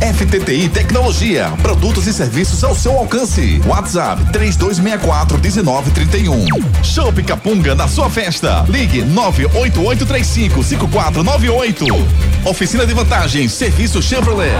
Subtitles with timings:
[0.00, 3.60] FTTI Tecnologia, produtos e serviços ao seu alcance.
[3.66, 6.46] WhatsApp 3264 1931.
[6.82, 8.64] Show Capunga na sua festa.
[8.68, 11.84] Ligue 98835 5498.
[12.46, 14.54] Oficina de vantagens, serviço Chevrolet.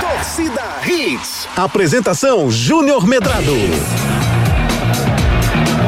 [0.00, 1.48] Torcida Hits.
[1.56, 4.15] Apresentação Júnior Medrado.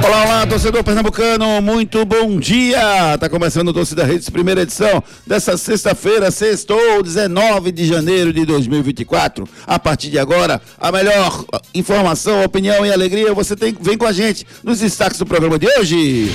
[0.04, 3.18] Olá, olá, torcedor pernambucano, muito bom dia!
[3.18, 9.48] Tá começando o Torcida Redes, primeira edição dessa sexta-feira, sextou, 19 de janeiro de 2024.
[9.66, 14.12] A partir de agora, a melhor informação, opinião e alegria você tem, vem com a
[14.12, 16.32] gente nos destaques do programa de hoje.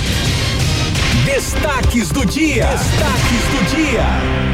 [1.25, 2.67] Destaques do dia!
[2.67, 4.53] Destaques do dia!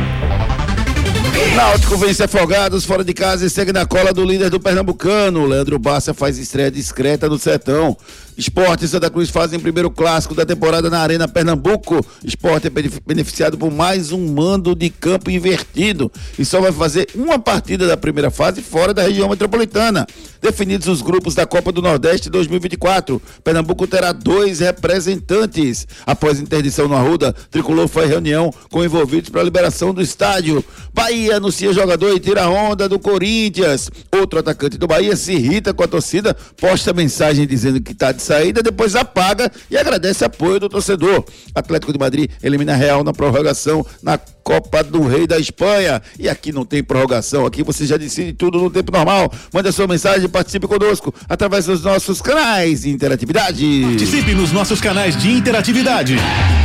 [1.56, 5.46] Náutico vence afogados fora de casa e segue na cola do líder do Pernambucano.
[5.46, 7.98] Leandro Bassa faz estreia discreta no Sertão.
[8.40, 12.00] Esporte e Santa Cruz fazem primeiro clássico da temporada na Arena Pernambuco.
[12.24, 12.70] Esporte é
[13.06, 17.98] beneficiado por mais um mando de campo invertido e só vai fazer uma partida da
[17.98, 20.08] primeira fase fora da região metropolitana.
[20.42, 25.86] Definidos os grupos da Copa do Nordeste 2024, Pernambuco terá dois representantes.
[26.06, 30.64] Após interdição no Arruda, Tricolor foi reunião com envolvidos para a liberação do estádio.
[30.94, 33.92] Bahia anuncia jogador e tira onda do Corinthians.
[34.14, 38.29] Outro atacante do Bahia se irrita com a torcida, posta mensagem dizendo que está de
[38.30, 41.26] saída, depois apaga e agradece apoio do torcedor.
[41.56, 46.00] Atlético de Madrid elimina Real na prorrogação na Copa do Rei da Espanha.
[46.20, 49.34] E aqui não tem prorrogação, aqui você já decide tudo no tempo normal.
[49.52, 53.82] Manda sua mensagem, participe conosco através dos nossos canais de interatividade.
[53.84, 56.16] Participe nos nossos canais de interatividade.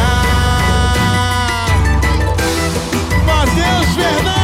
[3.26, 4.41] Matheus Fernandes!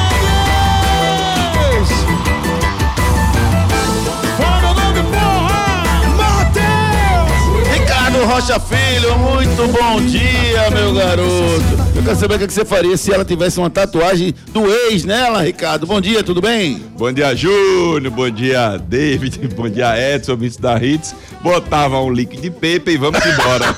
[8.39, 11.65] Rocha Filho, muito bom dia, meu garoto.
[11.97, 15.43] Eu quero saber o que você faria se ela tivesse uma tatuagem do ex nela,
[15.43, 15.89] Ricardo.
[15.89, 16.81] Bom dia, tudo bem?
[16.97, 18.13] Bom dia, Júnior.
[18.13, 19.41] Bom dia, David.
[19.57, 21.17] Bom dia, Edson, vice da Hits.
[21.43, 23.75] Botava um líquido de pepe e vamos embora.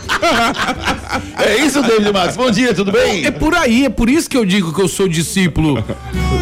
[1.38, 2.36] é isso, David Max.
[2.36, 3.24] Bom dia, tudo bem?
[3.24, 5.84] É por aí, é por isso que eu digo que eu sou discípulo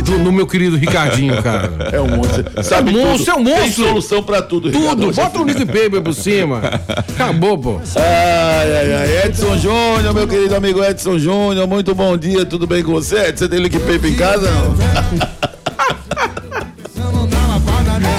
[0.05, 1.71] do, do meu querido Ricardinho, cara.
[1.93, 2.45] É um monstro.
[2.63, 3.37] Sabe é um monstro, tudo.
[3.37, 3.85] é um monstro.
[3.85, 5.07] Tem solução pra tudo, Ricardo.
[5.07, 5.15] Tudo.
[5.15, 6.61] Bota um de pepe por cima.
[6.89, 7.81] Acabou, pô.
[7.97, 9.27] Ai, ai, ai.
[9.27, 13.33] Edson Júnior, meu querido amigo Edson Júnior, muito bom dia, tudo bem com você?
[13.33, 14.77] Você tem liquid paper em casa, não?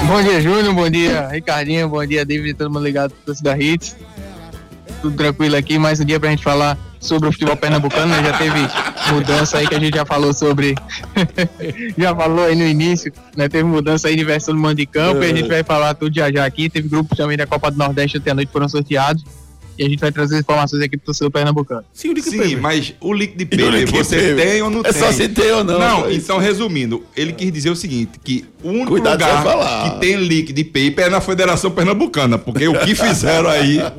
[0.06, 3.96] bom dia, Júnior, bom dia, Ricardinho, bom dia, David, todo mundo ligado para da Hits.
[5.00, 8.22] Tudo tranquilo aqui, mais um dia pra gente falar sobre o futebol pernambucano, né?
[8.22, 8.60] Já teve
[9.12, 10.74] mudança aí que a gente já falou sobre.
[11.96, 13.48] já falou aí no início, né?
[13.48, 15.28] Teve mudança aí de versão do mando de campo é.
[15.28, 16.68] e a gente vai falar tudo já já aqui.
[16.68, 19.24] Teve grupos também da Copa do Nordeste ontem à noite foram sorteados
[19.80, 21.84] e a gente vai trazer informações aqui pro torcedor pernambucano.
[21.94, 25.02] Sim, o Sim mas o Liquid Paper você tem ou não é tem?
[25.02, 25.78] É só se tem ou não.
[25.78, 30.16] Não, então resumindo, ele quis dizer o seguinte, que o único Cuidado lugar que tem
[30.16, 33.78] Liquid Paper é na Federação Pernambucana, porque o que fizeram aí...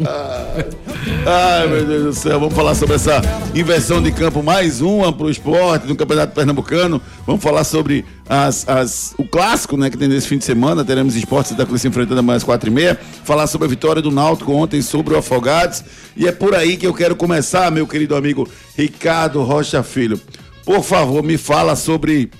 [1.26, 3.20] Ai, meu Deus do céu, vamos falar sobre essa
[3.56, 7.02] inversão de campo, mais uma pro esporte no Campeonato Pernambucano.
[7.26, 10.86] Vamos falar sobre as, as, o clássico, né, que tem nesse fim de semana.
[10.86, 12.98] Teremos esportes da Cruz enfrentando amanhã às quatro e meia.
[13.26, 15.84] Falar sobre a vitória do Náutico ontem sobre o Afogados.
[16.16, 18.48] E é por aí que eu quero começar, meu querido amigo
[18.78, 20.18] Ricardo Rocha Filho.
[20.64, 22.32] Por favor, me fala sobre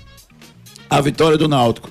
[0.88, 1.90] a vitória do Náutico.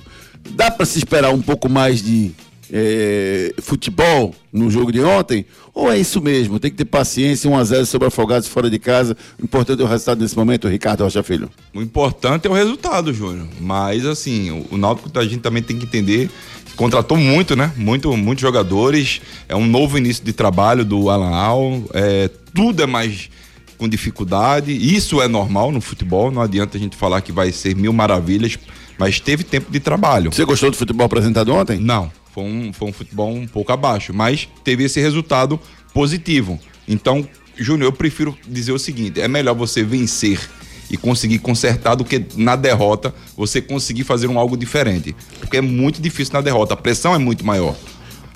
[0.50, 2.32] Dá para se esperar um pouco mais de
[2.72, 5.44] é, futebol no jogo de ontem?
[5.74, 6.58] Ou é isso mesmo?
[6.58, 9.14] Tem que ter paciência, 1x0 sobre Afogados fora de casa.
[9.38, 11.50] O importante é o resultado nesse momento, Ricardo Rocha Filho.
[11.74, 13.46] O importante é o resultado, Júnior.
[13.60, 16.30] Mas, assim, o, o Náutico a gente também tem que entender
[16.64, 17.70] que contratou muito, né?
[17.76, 19.20] Muito, muitos jogadores.
[19.48, 21.82] É um novo início de trabalho do Alan Al.
[21.92, 23.28] É, tudo é mais
[23.76, 24.72] com dificuldade.
[24.72, 26.30] Isso é normal no futebol.
[26.30, 28.58] Não adianta a gente falar que vai ser mil maravilhas,
[28.98, 30.32] mas teve tempo de trabalho.
[30.32, 31.78] Você gostou do futebol apresentado ontem?
[31.78, 35.60] Não foi um, foi um futebol um pouco abaixo, mas teve esse resultado
[35.92, 36.58] positivo.
[36.88, 37.26] Então,
[37.56, 40.40] Júnior, eu prefiro dizer o seguinte: é melhor você vencer
[40.90, 45.14] e conseguir consertar do que na derrota você conseguir fazer um algo diferente.
[45.40, 47.76] Porque é muito difícil na derrota, a pressão é muito maior.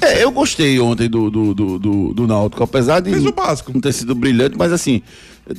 [0.01, 4.15] É, eu gostei ontem do, do, do, do, do Náutico, apesar de não ter sido
[4.15, 5.01] brilhante, mas assim,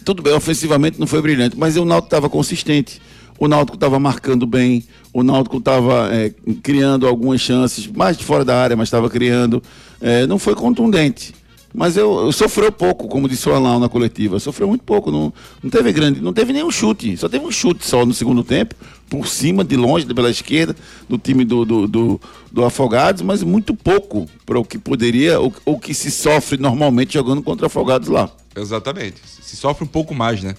[0.06, 3.02] tudo bem, ofensivamente não foi brilhante, mas o Náutico estava consistente
[3.40, 8.44] o Náutico estava marcando bem, o Náutico estava é, criando algumas chances, mais de fora
[8.44, 9.62] da área, mas estava criando.
[10.02, 11.34] É, não foi contundente.
[11.74, 14.40] Mas eu, eu sofreu pouco, como disse o Alain na coletiva.
[14.40, 15.12] Sofreu muito pouco.
[15.12, 15.32] Não,
[15.62, 17.16] não teve grande, não teve nenhum chute.
[17.18, 18.74] Só teve um chute só no segundo tempo,
[19.10, 20.76] por cima, de longe, pela esquerda,
[21.08, 25.54] do time do, do, do, do Afogados, mas muito pouco para o que poderia, o,
[25.66, 28.30] o que se sofre normalmente jogando contra Afogados lá.
[28.56, 29.18] Exatamente.
[29.24, 30.56] Se sofre um pouco mais, né?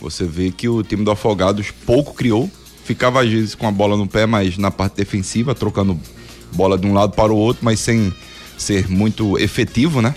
[0.00, 2.50] Você vê que o time do Afogados pouco criou,
[2.84, 5.98] ficava às vezes com a bola no pé, mas na parte defensiva, trocando
[6.52, 8.12] bola de um lado para o outro, mas sem
[8.56, 10.14] ser muito efetivo, né?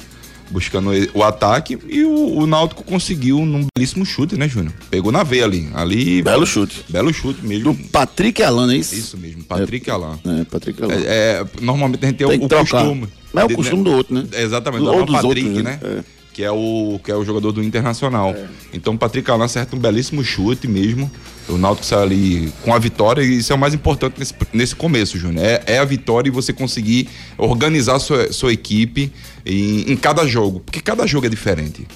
[0.50, 4.74] Buscando o ataque e o, o Náutico conseguiu num belíssimo chute, né, Júnior?
[4.90, 5.70] Pegou na veia ali.
[5.74, 6.86] ali belo chute.
[6.90, 7.74] Belo chute mesmo.
[7.74, 8.94] Do Patrick Alan, é isso?
[8.94, 10.20] Isso mesmo, Patrick é, Alan.
[10.24, 10.94] É, Patrick Alan.
[10.94, 13.08] É, é, normalmente a gente tem, tem o, o costume.
[13.34, 14.28] Mas é o costume do outro, né?
[14.34, 15.80] Exatamente, do, do Patrick, outros, né?
[15.82, 16.04] né?
[16.20, 18.32] É que é o, que é o jogador do Internacional.
[18.32, 18.48] É.
[18.74, 21.10] Então o Patrick Alan acerta um belíssimo chute mesmo.
[21.48, 24.76] O Náutico sai ali com a vitória e isso é o mais importante nesse, nesse
[24.76, 25.46] começo, Júnior.
[25.46, 27.08] É, é, a vitória e você conseguir
[27.38, 29.12] organizar sua, sua equipe
[29.46, 31.88] em, em cada jogo, porque cada jogo é diferente.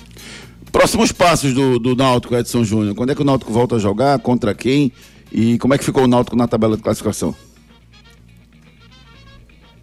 [0.71, 2.93] Próximos passos do, do Náutico, Edson Júnior.
[2.93, 4.19] Quando é que o Náutico volta a jogar?
[4.19, 4.91] Contra quem?
[5.31, 7.35] E como é que ficou o Náutico na tabela de classificação?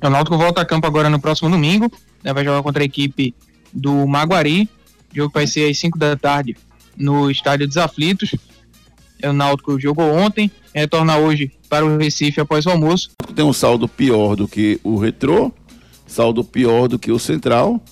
[0.00, 1.90] O Náutico volta a campo agora no próximo domingo.
[2.22, 3.34] Né, vai jogar contra a equipe
[3.74, 4.68] do Maguari.
[5.12, 6.56] O jogo vai ser às 5 da tarde
[6.96, 8.34] no Estádio dos Aflitos.
[9.20, 13.10] É o Náutico jogou ontem, retorna hoje para o Recife após o almoço.
[13.34, 15.50] Tem um saldo pior do que o Retrô,
[16.06, 17.82] saldo pior do que o Central.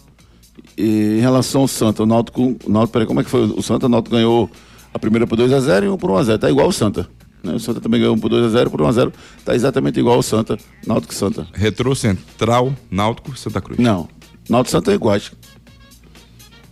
[0.76, 3.44] E em relação ao Santa, o Náutico, o Náutico peraí, como é que foi?
[3.44, 4.50] O Santa, o Náutico ganhou
[4.92, 6.38] a primeira por 2x0 e um por 1x0.
[6.38, 7.08] Tá igual o Santa.
[7.42, 7.54] Né?
[7.54, 9.12] O Santa também ganhou um por 2x0, por 1x0.
[9.44, 11.46] Tá exatamente igual o Santa, Náutico Santa.
[11.52, 13.78] Retrô, Central, Náutico, Santa Cruz.
[13.78, 14.08] Não,
[14.48, 15.32] Náutico Santa é iguais.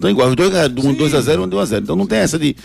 [0.01, 0.31] Estão iguais.
[0.31, 1.83] Os dois ganharam um 2x0 e um 2x0.
[1.83, 2.57] Então não tem essa de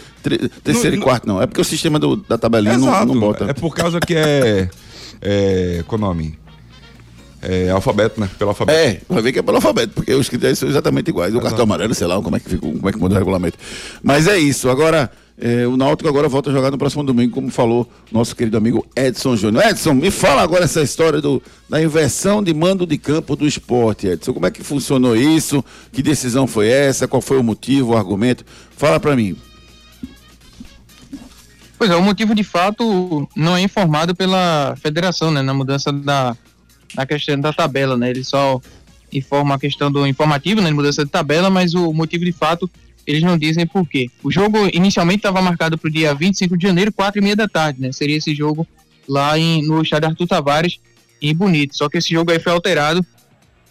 [0.63, 1.41] terceiro e quarto, não.
[1.41, 3.43] É porque o sistema do, da tabelinha não, não, bota.
[3.49, 4.69] É por causa que é.
[5.21, 6.39] é qual o nome?
[7.41, 8.29] É alfabeto, né?
[8.39, 8.79] Pelo alfabeto.
[8.79, 11.35] É, vai ver que é pelo alfabeto, porque os critérios são exatamente iguais.
[11.35, 13.57] O cartão amarelo, sei lá, como é que como é que muda o regulamento.
[14.01, 14.69] Mas é isso.
[14.69, 15.11] Agora.
[15.37, 18.87] É, o Náutico agora volta a jogar no próximo domingo, como falou nosso querido amigo
[18.95, 19.65] Edson Júnior.
[19.65, 24.07] Edson, me fala agora essa história do, da inversão de mando de campo do esporte,
[24.07, 24.33] Edson.
[24.33, 25.63] Como é que funcionou isso?
[25.91, 27.07] Que decisão foi essa?
[27.07, 28.45] Qual foi o motivo, o argumento?
[28.77, 29.35] Fala para mim.
[31.77, 35.41] Pois é, o motivo de fato não é informado pela federação, né?
[35.41, 36.35] Na mudança da,
[36.95, 38.09] da questão da tabela, né?
[38.09, 38.61] Ele só
[39.11, 40.71] informa a questão do informativo, né?
[40.71, 42.69] Mudança de tabela, mas o motivo de fato
[43.05, 44.09] eles não dizem por quê.
[44.23, 47.47] O jogo inicialmente estava marcado para o dia 25 de janeiro, 4 e meia da
[47.47, 47.91] tarde, né?
[47.91, 48.67] Seria esse jogo
[49.07, 50.79] lá em, no estádio Arthur Tavares,
[51.21, 51.75] em Bonito.
[51.75, 53.05] Só que esse jogo aí foi alterado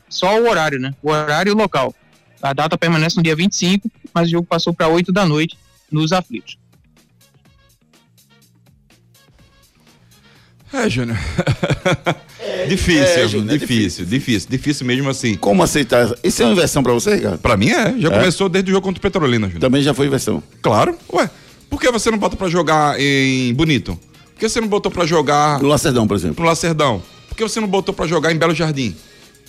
[0.08, 0.94] só o horário, né?
[1.02, 1.94] O horário e o local.
[2.40, 5.58] A data permanece no dia 25, mas o jogo passou para 8 da noite
[5.90, 6.58] nos aflitos.
[10.72, 11.16] É, Júnior.
[12.64, 15.34] É, difícil, é, Júnior, difícil, é difícil, difícil, difícil mesmo assim.
[15.36, 16.14] Como aceitar?
[16.22, 17.38] Isso é uma inversão pra você, cara?
[17.38, 18.18] Pra mim é, já é?
[18.18, 19.60] começou desde o jogo contra o Petrolina, Júnior.
[19.60, 20.42] Também já foi inversão?
[20.62, 21.30] Claro, ué.
[21.68, 23.98] Por que você não bota pra jogar em Bonito?
[24.34, 25.60] Por que você não botou pra jogar...
[25.60, 26.42] No Lacerdão, por exemplo.
[26.42, 27.02] No Lacerdão.
[27.28, 28.94] Por que você não botou pra jogar em Belo Jardim?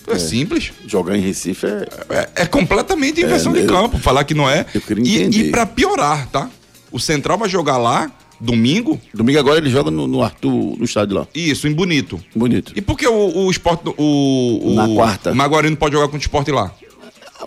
[0.08, 0.72] É, é, simples.
[0.88, 1.88] Jogar em Recife é.
[2.10, 3.98] É, é completamente inversão é, de campo.
[3.98, 4.66] Falar que não é.
[4.74, 5.46] Eu queria entender.
[5.46, 6.50] E, e para piorar, tá?
[6.92, 9.00] O Central vai jogar lá Domingo?
[9.14, 11.28] Domingo agora ele joga no, no Arthur, no estádio lá.
[11.34, 12.20] Isso, em Bonito.
[12.36, 12.74] Bonito.
[12.76, 13.84] E por que o, o esporte.
[13.98, 15.32] O, o, Na quarta.
[15.32, 16.72] O Maguari não pode jogar com o esporte lá?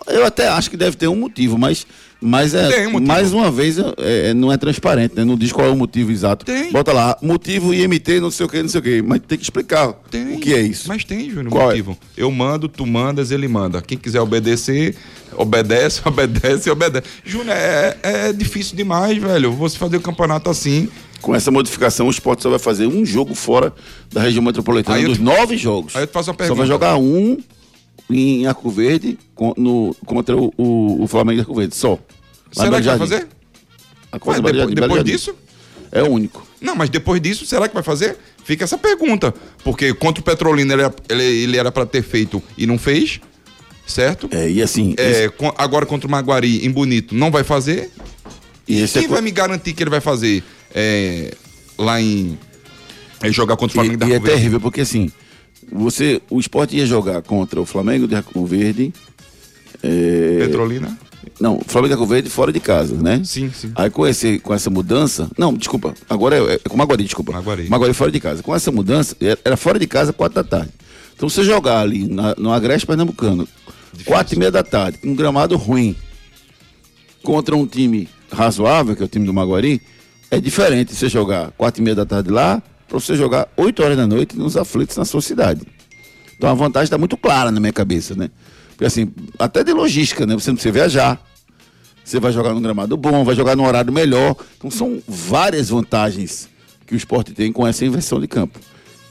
[0.07, 1.87] Eu até acho que deve ter um motivo, mas,
[2.21, 5.25] mas é, um mais uma vez é, é, não é transparente, né?
[5.25, 6.45] Não diz qual é o motivo exato.
[6.45, 6.73] Tem.
[6.73, 9.03] Bota lá, motivo IMT, não sei o que, não sei o que.
[9.03, 10.35] Mas tem que explicar tem.
[10.35, 10.89] o que é isso.
[10.89, 11.75] Mas tem, Júnior, qual é?
[11.75, 11.97] motivo.
[12.17, 12.23] É?
[12.23, 13.81] Eu mando, tu mandas, ele manda.
[13.81, 14.97] Quem quiser obedecer,
[15.37, 17.07] obedece, obedece, obedece.
[17.25, 19.53] Júnior, é, é difícil demais, velho.
[19.53, 20.89] Você fazer o campeonato assim.
[21.21, 23.75] Com essa modificação, o esporte só vai fazer um jogo fora
[24.13, 25.97] da região metropolitana Aí dos te- nove jogos.
[25.97, 26.59] Aí eu te faço uma Só pergunta.
[26.59, 27.39] vai jogar um
[28.11, 29.19] em Arco Verde
[29.57, 31.99] no- contra o, o- o Flamengo de Arco Verde, só.
[32.53, 33.29] Será que vai fazer?
[34.11, 35.35] A Ué, coisa Belo depois depois disso?
[35.93, 36.47] É o único.
[36.61, 38.17] Não, mas depois disso, será que vai fazer?
[38.45, 39.33] Fica essa pergunta.
[39.63, 43.21] Porque contra o Petrolina ele, era- ele, ele era pra ter feito e não fez,
[43.87, 44.29] certo?
[44.33, 47.91] É, e assim, É, agora contra o Maguari em Bonito não vai fazer.
[48.67, 50.43] e esse Quem é, vai me garantir que ele vai fazer
[50.75, 51.35] é,
[51.79, 52.39] lá em.
[53.23, 55.11] é, jogar contra o Flamengo da E, e é terrível, porque assim,
[55.73, 58.93] você, o esporte ia jogar contra o Flamengo de Arco Verde.
[59.83, 60.99] é, Petrolina?
[61.41, 63.21] não, Flamengo de Arco Verde fora de casa, né?
[63.25, 63.71] Sim, sim.
[63.75, 65.31] Aí com, esse, com essa mudança.
[65.37, 65.95] Não, desculpa.
[66.09, 67.33] Agora é, é com Maguari, desculpa.
[67.33, 67.69] Maguari.
[67.69, 68.43] Maguari fora de casa.
[68.43, 70.71] Com essa mudança, era- era fora de casa, quatro da tarde.
[71.15, 73.47] Então você jogar ali na, no Agreste Pernambucano,
[74.05, 75.95] quatro e meia da tarde, com um gramado ruim,
[77.23, 79.81] contra um time razoável, que é o time do Maguari,
[80.31, 83.97] é diferente você jogar quatro e meia da tarde lá, para você jogar oito horas
[83.97, 85.61] da noite nos aflitos na sua cidade.
[86.37, 88.31] Então a vantagem está muito clara na minha cabeça, né?
[88.71, 90.35] Porque assim, até de logística, né?
[90.35, 91.21] Você não precisa viajar.
[92.05, 94.35] Você vai jogar num gramado bom, vai jogar num horário melhor.
[94.57, 96.49] Então são várias vantagens
[96.87, 98.59] que o esporte tem com essa inversão de campo.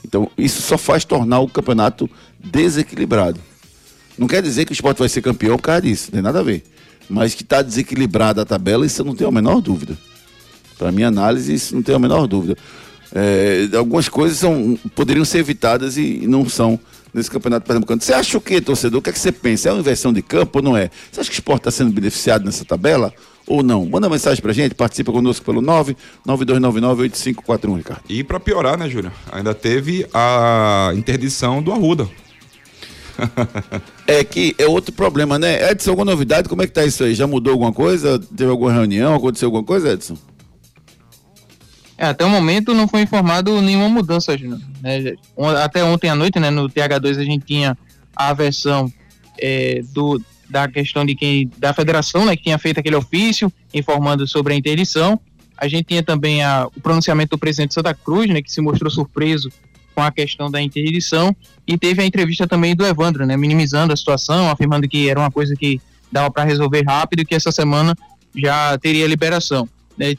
[0.04, 3.38] Então isso só faz tornar o campeonato desequilibrado.
[4.18, 6.40] Não quer dizer que o esporte vai ser campeão por causa disso, não tem nada
[6.40, 6.64] a ver.
[7.08, 9.96] Mas que está desequilibrada a tabela, isso eu não tenho a menor dúvida.
[10.76, 12.56] Para minha análise, isso não tenho a menor dúvida.
[13.14, 16.78] É, algumas coisas são, poderiam ser evitadas e, e não são
[17.12, 18.00] nesse campeonato pernambucano.
[18.00, 19.00] Você acha o quê, torcedor?
[19.00, 19.68] O que é que você pensa?
[19.68, 20.90] É uma inversão de campo ou não é?
[21.10, 23.12] Você acha que o esporte está sendo beneficiado nessa tabela
[23.46, 23.86] ou não?
[23.86, 25.62] Manda mensagem pra gente, participa conosco pelo
[26.26, 28.02] 992998541, Ricardo.
[28.08, 29.12] E pra piorar, né, Júnior?
[29.32, 32.08] Ainda teve a interdição do Arruda.
[34.06, 35.70] É que é outro problema, né?
[35.70, 36.48] Edson, alguma novidade?
[36.48, 37.14] Como é que tá isso aí?
[37.14, 38.18] Já mudou alguma coisa?
[38.18, 39.14] Teve alguma reunião?
[39.14, 40.16] Aconteceu alguma coisa, Edson?
[41.98, 44.36] É, até o momento não foi informado nenhuma mudança,
[44.80, 45.14] né?
[45.62, 47.76] Até ontem à noite, né, no TH2 a gente tinha
[48.14, 48.90] a versão
[49.36, 54.28] é, do, da questão de quem da federação, né, que tinha feito aquele ofício informando
[54.28, 55.18] sobre a interdição.
[55.56, 58.88] A gente tinha também a, o pronunciamento do presidente Santa Cruz, né, que se mostrou
[58.88, 59.50] surpreso
[59.92, 61.34] com a questão da interdição
[61.66, 65.32] e teve a entrevista também do Evandro, né, minimizando a situação, afirmando que era uma
[65.32, 65.80] coisa que
[66.12, 67.96] dava para resolver rápido e que essa semana
[68.36, 69.68] já teria liberação.
[69.96, 70.14] né.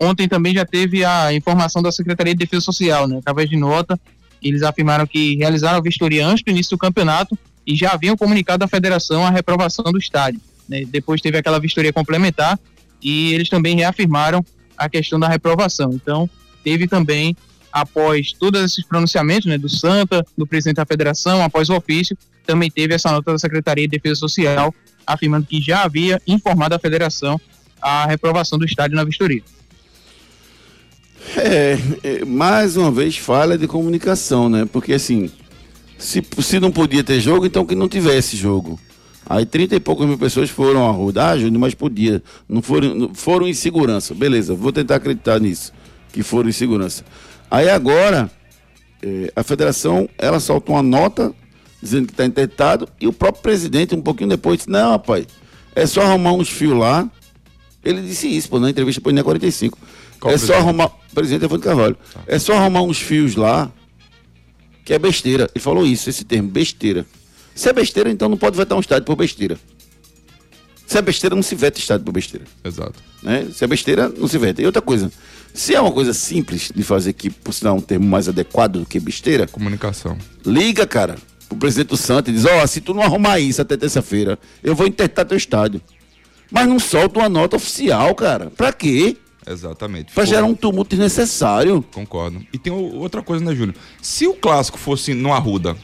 [0.00, 3.18] Ontem também já teve a informação da Secretaria de Defesa Social, né?
[3.18, 4.00] Através de nota,
[4.42, 8.64] eles afirmaram que realizaram a vistoria antes do início do campeonato e já haviam comunicado
[8.64, 10.40] à federação a reprovação do estádio.
[10.68, 10.84] né?
[10.86, 12.58] Depois teve aquela vistoria complementar
[13.02, 14.44] e eles também reafirmaram
[14.76, 15.90] a questão da reprovação.
[15.92, 16.28] Então,
[16.64, 17.36] teve também,
[17.70, 22.16] após todos esses pronunciamentos né, do Santa, do presidente da federação, após o ofício,
[22.46, 24.74] também teve essa nota da Secretaria de Defesa Social
[25.06, 27.38] afirmando que já havia informado a federação
[27.80, 29.42] a reprovação do estádio na vistoria.
[31.36, 34.66] É, é, mais uma vez falha de comunicação, né?
[34.70, 35.30] Porque assim,
[35.96, 38.78] se, se não podia ter jogo, então que não tivesse jogo.
[39.28, 42.20] Aí 30 e poucas mil pessoas foram a rodar, Júnior, mas podia.
[42.48, 44.12] Não foram, foram em segurança.
[44.12, 45.72] Beleza, vou tentar acreditar nisso.
[46.12, 47.04] Que foram em segurança.
[47.48, 48.30] Aí agora,
[49.00, 51.32] é, a federação, ela soltou uma nota
[51.80, 55.26] dizendo que está interditado e o próprio presidente, um pouquinho depois, disse, não, rapaz,
[55.74, 57.08] é só arrumar uns fios lá.
[57.84, 59.78] Ele disse isso, pô, na entrevista para o 45.
[60.20, 60.62] Qual é só presidente?
[60.62, 60.90] arrumar.
[61.14, 61.96] Presidente Evandro Carvalho.
[62.26, 63.70] É só arrumar uns fios lá,
[64.84, 65.50] que é besteira.
[65.54, 67.04] Ele falou isso, esse termo, besteira.
[67.54, 69.58] Se é besteira, então não pode vetar um estádio por besteira.
[70.86, 72.44] Se é besteira, não se veta estádio por besteira.
[72.64, 72.94] Exato.
[73.22, 73.46] Né?
[73.52, 74.60] Se é besteira, não se veta.
[74.62, 75.10] E outra coisa,
[75.54, 78.80] se é uma coisa simples de fazer, que por sinal é um termo mais adequado
[78.80, 80.16] do que besteira, Comunicação.
[80.44, 81.16] liga, cara,
[81.48, 84.74] pro presidente do Santos e diz, ó, se tu não arrumar isso até terça-feira, eu
[84.74, 85.80] vou interditar teu estádio.
[86.50, 88.50] Mas não solta uma nota oficial, cara.
[88.56, 89.16] Pra quê?
[89.46, 90.10] Exatamente.
[90.10, 91.84] Ficou- gerar um tumulto desnecessário.
[91.92, 92.44] Concordo.
[92.52, 93.74] E tem outra coisa, né, Júnior?
[94.02, 95.76] Se o clássico fosse no Arruda,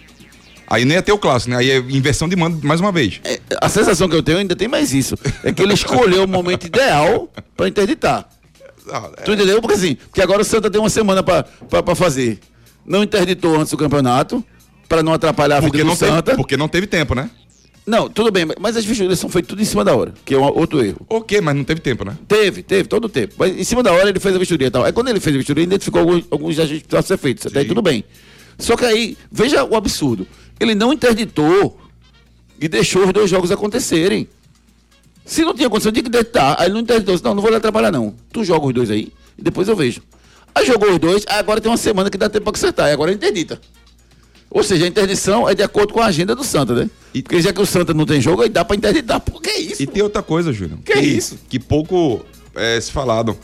[0.66, 1.56] aí nem ia ter o clássico, né?
[1.58, 3.20] Aí é inversão de mando mais uma vez.
[3.24, 5.16] É, a sensação que eu tenho ainda tem mais isso.
[5.42, 8.28] É que ele escolheu o momento ideal pra interditar.
[8.92, 9.60] Ah, é- Tu entendeu?
[9.60, 11.44] Porque assim, porque agora o Santa tem uma semana pra
[11.96, 12.38] fazer.
[12.84, 14.44] Não interditou antes do campeonato,
[14.88, 16.36] pra não atrapalhar a vida porque, do não Santa.
[16.36, 17.28] porque não teve tempo, né?
[17.86, 18.84] Não, tudo bem, mas as
[19.16, 21.06] são feitas tudo em cima da hora, que é um outro erro.
[21.08, 22.18] Ok, mas não teve tempo, né?
[22.26, 23.34] Teve, teve, todo o tempo.
[23.38, 24.84] Mas em cima da hora ele fez a vistoria e tal.
[24.84, 27.46] Aí quando ele fez a vistoria, ele identificou alguns, alguns ajustes que precisavam ser feitos.
[27.46, 28.02] Até aí tudo bem.
[28.58, 30.26] Só que aí, veja o absurdo.
[30.58, 31.78] Ele não interditou
[32.60, 34.28] e deixou os dois jogos acontecerem.
[35.24, 36.56] Se não tinha condição, tinha que interditar.
[36.58, 37.14] Aí ele não interditou.
[37.14, 38.16] Disse, não, não vou lhe atrapalhar não.
[38.32, 40.02] Tu joga os dois aí e depois eu vejo.
[40.52, 42.86] Aí jogou os dois, agora tem uma semana que dá tempo pra consertar.
[42.86, 43.60] Aí agora ele interdita.
[44.50, 46.90] Ou seja, a interdição é de acordo com a agenda do Santa, né?
[47.12, 49.20] E- Porque já que o Santa não tem jogo, aí dá pra interditar.
[49.20, 49.82] Pô, que é isso?
[49.82, 50.78] E tem outra coisa, Júnior.
[50.84, 51.38] Que isso?
[51.48, 52.24] Que pouco
[52.54, 53.36] é, se falado.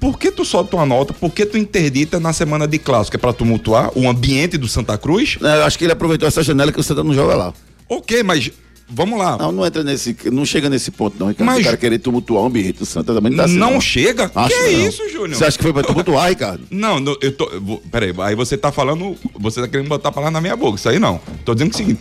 [0.00, 1.12] Por que tu solta uma nota?
[1.12, 3.16] Por que tu interdita na semana de clássico?
[3.16, 5.36] É pra tumultuar o ambiente do Santa Cruz?
[5.42, 7.52] É, Eu acho que ele aproveitou essa janela que o Santa não joga lá.
[7.88, 8.50] Ok, mas
[8.90, 9.36] vamos lá.
[9.38, 10.16] Não, não entra nesse.
[10.32, 11.46] Não chega nesse ponto, não, Ricardo.
[11.46, 13.56] Mas- O cara querer tumultuar o ambiente do Santa também não tá assim.
[13.56, 14.30] não chega?
[14.34, 14.86] Acho que não.
[14.88, 15.34] isso, Júnior?
[15.36, 16.64] Você acha que foi pra tumultuar, Ricardo?
[16.70, 17.46] Não, não, eu tô.
[17.90, 19.16] Peraí, aí você tá falando.
[19.38, 20.76] Você tá querendo botar a palavra na minha boca.
[20.78, 21.20] Isso aí não.
[21.44, 22.00] Tô dizendo o seguinte: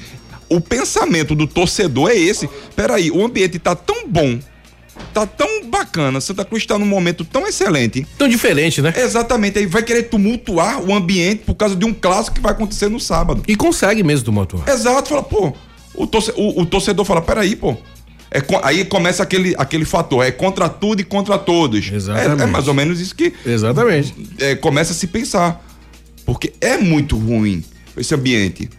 [0.50, 2.50] o pensamento do torcedor é esse.
[2.76, 4.40] Peraí, o ambiente tá tão bom,
[5.14, 8.06] tá tão bacana, Santa Cruz tá num momento tão excelente.
[8.18, 8.94] Tão diferente, né?
[8.98, 12.90] Exatamente, aí vai querer tumultuar o ambiente por causa de um clássico que vai acontecer
[12.90, 13.44] no sábado.
[13.48, 14.68] E consegue mesmo tumultuar.
[14.68, 15.54] Exato, fala, pô.
[15.94, 17.76] O, torce- o- o torcedor fala, peraí, pô.
[18.32, 21.92] É, aí começa aquele, aquele fator, é contra tudo e contra todos.
[21.92, 22.42] Exatamente.
[22.42, 24.14] É, é mais ou menos isso que Exatamente.
[24.38, 25.66] é, começa a se pensar.
[26.26, 27.64] Porque é muito ruim
[27.98, 28.70] esse ambiente.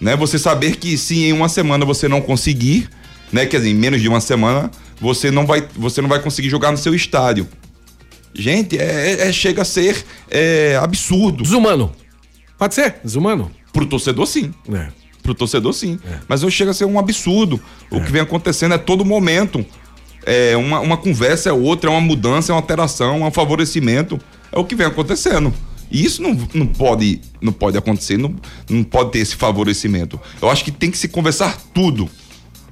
[0.00, 0.14] Né?
[0.14, 2.88] Você saber que se em uma semana você não conseguir,
[3.32, 3.44] né?
[3.44, 6.70] Quer dizer, em menos de uma semana, você não vai, você não vai conseguir jogar
[6.70, 7.48] no seu estádio.
[8.34, 11.42] Gente, é, é- chega a ser é, absurdo.
[11.42, 11.90] Desumano.
[12.58, 12.96] Pode ser?
[13.02, 13.50] Desumano?
[13.72, 14.52] Pro torcedor, sim.
[14.72, 14.88] É.
[15.26, 15.98] Pro torcedor, sim.
[16.28, 17.60] Mas não chega a ser um absurdo.
[17.90, 19.66] O que vem acontecendo é todo momento.
[20.24, 24.20] É uma, uma conversa é outra, é uma mudança, é uma alteração, é um favorecimento.
[24.52, 25.52] É o que vem acontecendo.
[25.90, 28.36] E isso não, não, pode, não pode acontecer, não,
[28.70, 30.20] não pode ter esse favorecimento.
[30.40, 32.08] Eu acho que tem que se conversar tudo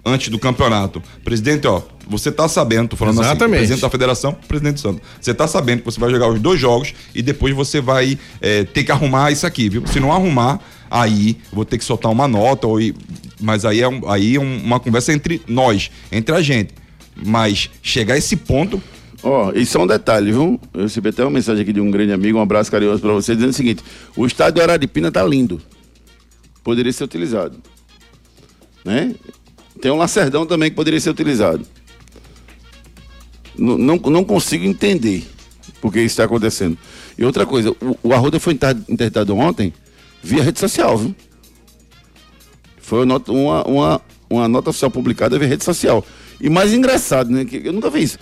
[0.04, 1.02] antes do campeonato.
[1.24, 3.58] Presidente, ó, você tá sabendo, tô falando assim, Exatamente.
[3.58, 5.02] presidente da federação, presidente do Santos.
[5.20, 8.64] Você tá sabendo que você vai jogar os dois jogos e depois você vai é,
[8.64, 9.86] ter que arrumar isso aqui, viu?
[9.86, 12.78] Se não arrumar, aí eu vou ter que soltar uma nota, ou,
[13.40, 16.74] mas aí é, um- aí é um- uma conversa entre nós, entre a gente.
[17.24, 18.82] Mas chegar a esse ponto,
[19.26, 20.60] Ó, e só um detalhe, viu?
[20.74, 23.34] Eu recebi até uma mensagem aqui de um grande amigo, um abraço carinhoso pra você,
[23.34, 23.82] dizendo o seguinte:
[24.14, 25.62] o estádio Araripina tá lindo.
[26.62, 27.56] Poderia ser utilizado.
[28.84, 29.14] Né?
[29.80, 31.64] Tem um Lacerdão também que poderia ser utilizado.
[33.56, 35.26] Não, não consigo entender
[35.80, 36.76] por que isso está acontecendo.
[37.16, 39.72] E outra coisa, o, o Arruda foi inter- interditado ontem
[40.22, 41.14] via rede social, viu?
[42.78, 46.04] Foi uma nota, uma, uma, uma nota oficial publicada via rede social.
[46.40, 47.44] E mais engraçado, né?
[47.44, 48.18] Que eu nunca vi isso.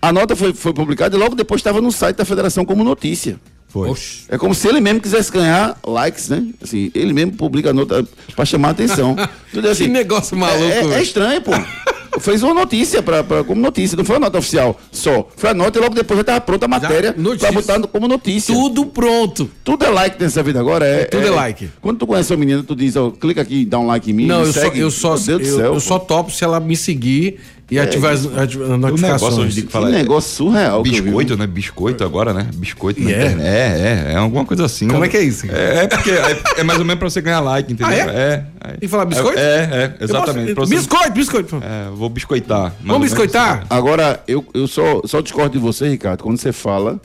[0.00, 3.40] A nota foi, foi publicada e logo depois estava no site da federação como notícia.
[3.66, 3.92] foi.
[4.28, 6.46] É como se ele mesmo quisesse ganhar likes, né?
[6.62, 9.16] Assim, ele mesmo publica a nota pra chamar a atenção.
[9.50, 9.72] Entendeu?
[9.72, 11.50] Assim, Que negócio maluco, É, é- é estranho, pô.
[12.20, 15.28] Fez uma notícia pra, pra- como notícia, não foi uma nota oficial só.
[15.36, 18.54] Foi a nota e logo depois já estava pronta a matéria pra botar como notícia.
[18.54, 19.50] Tudo pronto.
[19.62, 20.84] Tudo é like nessa vida agora.
[20.86, 21.70] É, tudo é like.
[21.80, 24.26] Quando tu conhece uma menina, tu diz, ó, clica aqui, dá um like em mim.
[24.26, 24.80] Não, eu só, segue.
[24.80, 27.38] eu só, Deus do eu, céu, eu só topo se ela me seguir
[27.70, 29.54] e ativar as, as notificações.
[29.54, 30.82] de Que negócio surreal.
[30.82, 31.02] que eu vi.
[31.02, 31.46] Biscoito, né?
[31.46, 32.46] Biscoito agora, né?
[32.54, 33.16] Biscoito na E é?
[33.26, 33.46] internet.
[33.46, 34.88] É, é, é alguma coisa assim.
[34.88, 35.46] Como é que é isso?
[35.50, 37.92] É, é porque é, é mais ou menos pra você ganhar like, entendeu?
[37.92, 38.44] Ah, é?
[38.64, 38.76] é?
[38.80, 39.38] E falar biscoito?
[39.38, 40.54] É, é, exatamente.
[40.54, 41.56] Posso- você- Biscoito, biscoito.
[41.62, 42.72] É, vou biscoitar.
[42.84, 43.66] Vamos biscoitar?
[43.68, 46.98] Agora, eu, eu só, só discordo de você, Ricardo, quando você fala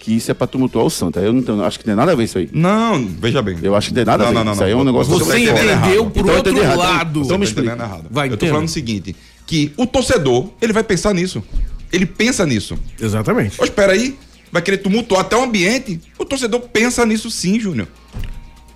[0.00, 1.20] que isso é pra tumultuar o Santa.
[1.20, 2.48] Eu não tenho- acho que tem nada a ver isso aí.
[2.54, 3.58] Não, veja bem.
[3.62, 4.38] Eu acho que tem nada a Não, ver.
[4.38, 4.86] não, não, Isso aí é um não.
[4.86, 6.10] negócio Você entendeu errado.
[6.10, 7.10] por Então outro lado.
[7.10, 7.72] Então, então me Tá explica.
[7.72, 8.04] errado.
[8.10, 8.52] Vai, eu tô entenda.
[8.52, 9.14] falando o seguinte,
[9.50, 11.42] que o torcedor, ele vai pensar nisso.
[11.92, 12.78] Ele pensa nisso.
[13.00, 13.56] Exatamente.
[13.58, 14.16] Mas espera aí,
[14.52, 16.00] vai querer tumultuar até o ambiente.
[16.16, 17.88] O torcedor pensa nisso sim, Júnior.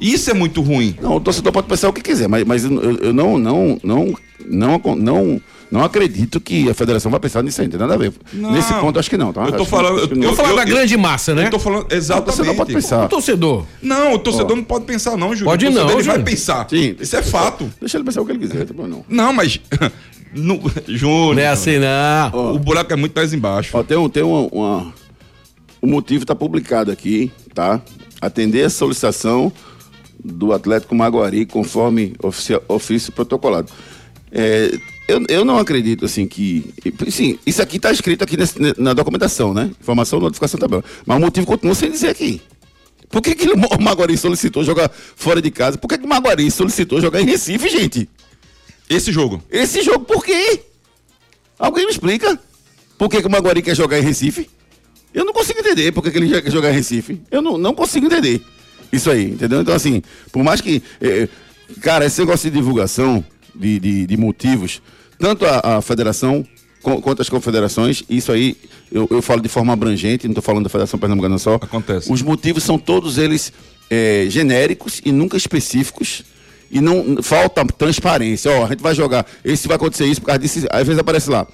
[0.01, 0.97] Isso é muito ruim.
[1.01, 4.15] Não, o torcedor pode pensar o que quiser, mas, mas eu, eu não, não, não,
[4.45, 7.97] não, não, não acredito que a federação vai pensar nisso aí, não tem nada a
[7.97, 8.13] ver.
[8.33, 8.51] Não.
[8.51, 9.43] Nesse ponto, acho que não, tá?
[9.45, 11.47] Eu tô Acho falando- que eu- falar eu- da eu- grande massa, né?
[11.47, 12.57] Eu tô falando O torcedor exatamente.
[12.57, 13.09] pode O pensar.
[13.09, 13.65] torcedor.
[13.81, 15.53] Não, o torcedor não pode pensar não, Júnior.
[15.53, 16.31] Pode o torcedor, não, ele vai Júnior.
[16.31, 16.67] pensar.
[16.69, 16.97] Sim.
[17.01, 17.73] Isso é fato.
[17.81, 19.05] Deixa ele pensar o que ele quiser, tem problema não.
[19.09, 19.61] Não, mas
[20.35, 22.55] no, Júnior, Não é assim, não.
[22.55, 23.77] o buraco é muito mais embaixo.
[23.77, 24.95] Ó, tem um, tem uma, uma-
[25.81, 27.81] o motivo está publicado aqui, tá?
[28.21, 29.53] Atender a solicitação
[30.25, 32.15] do Atlético Maguari conforme
[32.69, 33.71] ofício protocolado.
[34.33, 34.71] É,
[35.07, 36.73] eu, eu não acredito assim que.
[37.11, 39.71] Sim, isso aqui está escrito aqui nesse- na documentação, né?
[39.79, 40.83] Informação, notificação tabela.
[41.05, 42.41] Mas o motivo continua sem dizer aqui.
[43.11, 45.77] Por que, que o Maguari solicitou jogar fora de casa?
[45.79, 48.09] Por que, que o Maguari solicitou jogar em Recife, gente?
[48.95, 49.43] Esse jogo.
[49.51, 50.61] Esse jogo por quê?
[51.59, 52.39] Alguém me explica?
[52.99, 54.49] Por que, que o Maguari quer jogar em Recife?
[55.13, 57.21] Eu não consigo entender por que, que ele quer jogar em Recife.
[57.31, 58.41] Eu não, não consigo entender
[58.93, 59.61] isso aí, entendeu?
[59.61, 60.03] Então, assim,
[60.33, 60.83] por mais que.
[61.01, 61.29] eh,
[61.81, 64.81] cara, esse negócio de divulgação de, de, de motivos,
[65.19, 66.45] tanto a, a federação
[66.83, 68.57] co- quanto as confederações, isso aí
[68.91, 71.55] eu, eu falo de forma abrangente, não estou falando da Federação Pernambucana só.
[71.57, 72.13] Acontece.
[72.13, 73.53] Os motivos são todos eles
[73.91, 76.25] eh, genéricos e nunca específicos.
[76.75, 78.51] E não falta transparência.
[78.51, 79.25] Ó, a gente vai jogar.
[79.45, 80.67] Esse vai acontecer isso por causa disso.
[80.71, 81.47] Às vezes aparece lá.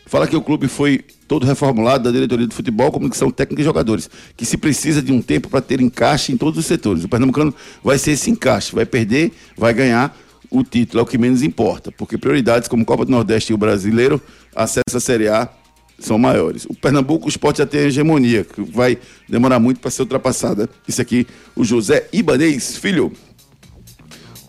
[0.08, 4.10] Falar que o clube foi todo reformulado da diretoria de futebol, comunicação técnica e jogadores.
[4.36, 7.04] Que se precisa de um tempo para ter encaixe em todos os setores.
[7.04, 8.73] O Pernambucano vai ser esse encaixe.
[8.73, 10.17] Vai perder, vai ganhar.
[10.54, 11.92] O título é o que menos importa.
[11.92, 14.22] Porque prioridades como Copa do Nordeste e o brasileiro,
[14.56, 15.50] acesso à Série A
[15.98, 16.66] são maiores.
[16.66, 20.70] O Pernambuco, o esporte já tem a hegemonia, que vai demorar muito para ser ultrapassada.
[20.88, 23.12] Isso aqui, o José Ibanês, filho.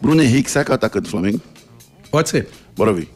[0.02, 1.40] Bruno Henrique, será que é o atacante do Flamengo?
[2.10, 2.48] Pode ser.
[2.76, 3.08] Bora ver.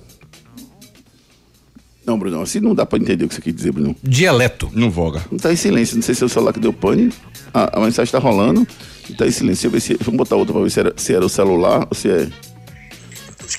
[2.07, 3.95] Não, Bruno, assim não dá para entender o que você quer dizer, Bruno.
[4.03, 4.71] Dialeto.
[4.73, 5.23] Não voga.
[5.31, 7.13] Não tá em silêncio, não sei se é o celular que deu pane.
[7.53, 8.67] A, a mensagem tá rolando
[9.15, 9.71] tá em silêncio.
[9.71, 10.05] Deixa eu ver se.
[10.05, 12.29] Vamos botar outra para ver se era, se era o celular ou se é.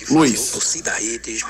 [0.09, 0.51] Luiz.
[0.51, 0.93] Torcida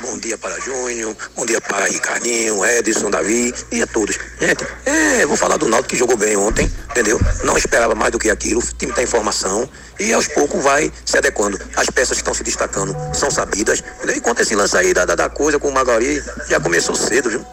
[0.02, 4.18] bom dia para Júnior, bom dia para Ricardinho, Edson, Davi e a todos.
[4.40, 7.20] Gente, é, vou falar do Náutico que jogou bem ontem, entendeu?
[7.44, 11.18] Não esperava mais do que aquilo, o time tem informação e aos poucos vai se
[11.18, 11.60] adequando.
[11.76, 13.84] As peças que estão se destacando são sabidas.
[13.98, 14.18] Entendeu?
[14.18, 17.30] E quanto esse lance aí da, da, da coisa com o Magari, já começou cedo,
[17.30, 17.46] viu?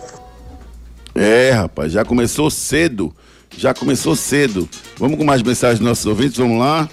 [1.14, 3.14] É, rapaz, já começou cedo.
[3.56, 4.68] Já começou cedo.
[4.98, 6.88] Vamos com mais mensagens dos nossos ouvintes, vamos lá.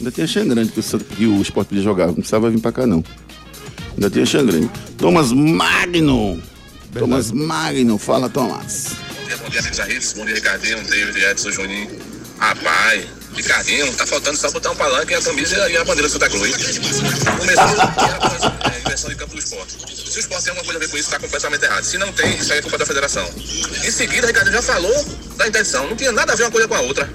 [0.00, 2.58] Ainda tem a Xangrande que o, Santo- que o esporte podia jogar, não precisava vir
[2.60, 3.04] pra cá não.
[3.94, 4.70] Ainda tem a Xangrande.
[4.96, 6.42] Thomas Magno.
[6.98, 8.92] Thomas Magno, fala Thomas.
[9.42, 9.60] Bom dia,
[9.96, 10.14] Hits.
[10.14, 11.90] Bom dia, Ricardinho, David, Edson, Juninho.
[12.38, 13.04] Rapaz,
[13.36, 16.28] Ricardinho, tá faltando só botar um palanque e a camisa e a bandeira do Santa
[16.30, 16.56] Cruz.
[17.38, 19.76] Começou a é, inversão de campo do esporte.
[20.10, 21.84] Se o esporte tem alguma coisa a ver com isso, tá completamente errado.
[21.84, 23.28] Se não tem, isso aí é culpa da federação.
[23.36, 25.04] Em seguida, Ricardinho já falou
[25.36, 25.86] da interdição.
[25.88, 27.08] Não tinha nada a ver uma coisa com a outra.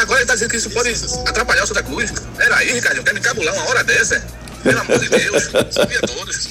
[0.00, 0.90] Agora ele tá dizendo que isso pode
[1.28, 2.12] atrapalhar o Santa Cruz.
[2.38, 4.24] Era aí, Ricardinho, quer me cabular uma hora dessa?
[4.62, 6.48] Pelo amor de Deus, sabia todos.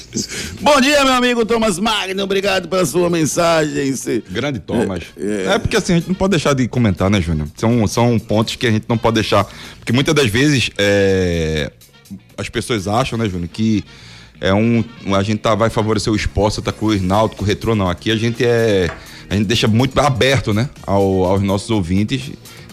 [0.60, 2.22] Bom dia, meu amigo Thomas Magno.
[2.24, 3.94] Obrigado pela sua mensagem.
[4.28, 5.04] Grande Thomas.
[5.16, 7.46] É, É, porque assim, a gente não pode deixar de comentar, né, Júnior?
[7.56, 9.44] São, são pontos que a gente não pode deixar.
[9.78, 11.70] Porque muitas das vezes é,
[12.36, 13.84] as pessoas acham, né, Júnior, que
[14.40, 14.82] é um.
[15.14, 17.88] A gente tá, vai favorecer o esporte, Santa Cruz, Náutico, Retrô, não.
[17.88, 18.90] Aqui a gente é.
[19.28, 22.22] A gente deixa muito aberto, né, ao- aos nossos ouvintes.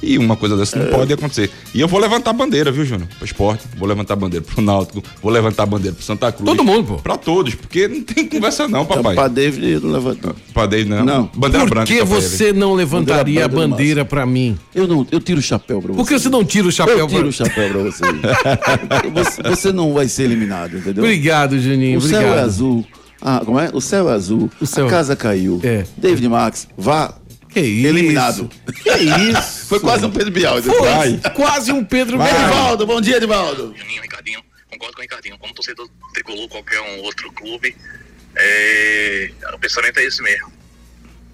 [0.02, 0.84] E uma coisa dessa É.
[0.84, 1.50] não pode acontecer.
[1.74, 3.08] E eu vou levantar a bandeira, viu, Júnior?
[3.18, 6.46] Pro esporte, vou levantar a bandeira pro Náutico, vou levantar a bandeira pro Santa Cruz.
[6.50, 6.96] Todo mundo, pô.
[6.96, 9.16] Pra todos, porque não tem conversa não, papai.
[9.16, 10.36] Pra David eu não levantou.
[10.54, 11.04] Pra David, não.
[11.06, 11.32] Não.
[11.36, 11.88] Bandeira Por branca.
[11.88, 12.22] que tá pra ele.
[12.28, 14.58] você não levantaria a Bandeira bandeira pra mim?
[14.74, 15.98] Eu não, eu tiro o chapéu pra você.
[15.98, 18.04] Por que você não tira o chapéu Eu tiro pra o chapéu pra você.
[19.14, 19.42] você.
[19.44, 21.04] você não vai ser eliminado, entendeu?
[21.04, 22.00] Obrigado, Juninho.
[22.00, 22.22] O obrigado.
[22.22, 22.86] céu é azul.
[23.22, 23.70] Ah, como é?
[23.74, 24.50] O céu é azul.
[24.62, 25.60] O céu- A casa caiu.
[25.64, 25.86] É.
[25.98, 27.14] David Max, vá.
[27.50, 27.88] Que isso?
[27.88, 28.50] Eliminado.
[28.84, 29.68] Que isso?
[29.68, 30.62] Foi quase um Pedro Bial.
[30.62, 32.30] Foi quase um Pedro Bial.
[32.30, 33.74] Edivaldo, bom dia, Edivaldo.
[33.78, 35.38] Juninho, Ricardinho, concordo com o Ricardinho.
[35.38, 37.76] Como torcedor tricolor, qualquer um outro clube,
[38.36, 40.52] é, o pensamento é esse mesmo.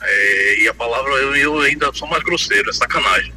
[0.02, 3.34] É, e a palavra, eu, eu ainda sou mais grosseiro, é sacanagem.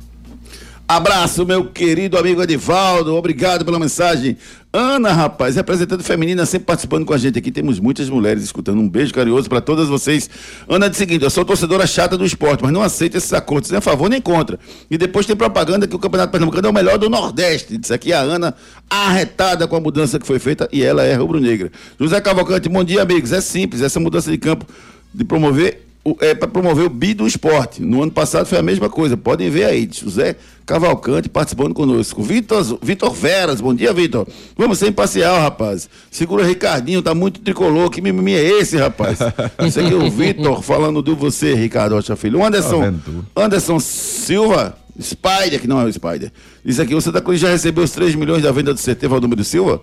[0.89, 3.17] Abraço, meu querido amigo Edivaldo.
[3.17, 4.37] Obrigado pela mensagem.
[4.77, 7.51] Ana, rapaz, representante feminina, sempre participando com a gente aqui.
[7.51, 8.79] Temos muitas mulheres escutando.
[8.79, 10.29] Um beijo carinhoso para todas vocês.
[10.69, 13.71] Ana, diz o seguinte: eu sou torcedora chata do esporte, mas não aceito esses acordos,
[13.71, 14.61] nem a favor nem contra.
[14.91, 17.79] E depois tem propaganda que o Campeonato Pernambucano é o melhor do Nordeste.
[17.79, 18.55] Diz aqui a Ana,
[18.91, 21.73] arretada com a mudança que foi feita e ela é rubro-negra.
[21.99, 23.33] José Cavalcante, bom dia, amigos.
[23.33, 24.67] É simples, essa mudança de campo
[25.15, 25.86] de promover
[26.21, 27.83] é para promover o bi do esporte.
[27.83, 29.17] No ano passado foi a mesma coisa.
[29.17, 29.89] Podem ver aí.
[29.91, 32.23] José Cavalcante participando conosco.
[32.23, 34.27] Vitor, Vitor Veras, bom dia, Vitor.
[34.57, 35.89] Vamos ser imparcial, rapaz.
[36.11, 37.89] Segura Ricardinho, tá muito tricolor.
[37.91, 39.19] Que mimimi é esse, rapaz?
[39.67, 42.41] Isso aqui é o Vitor falando de você, Ricardo Rocha Filho.
[42.41, 42.93] O Anderson,
[43.35, 43.45] Tá.
[43.45, 46.33] Anderson Silva, Spider, que não é o Spider.
[46.65, 49.45] Diz aqui, o Santa Cruz já recebeu os 3 milhões da venda do CT Valdomiro
[49.45, 49.81] Silva?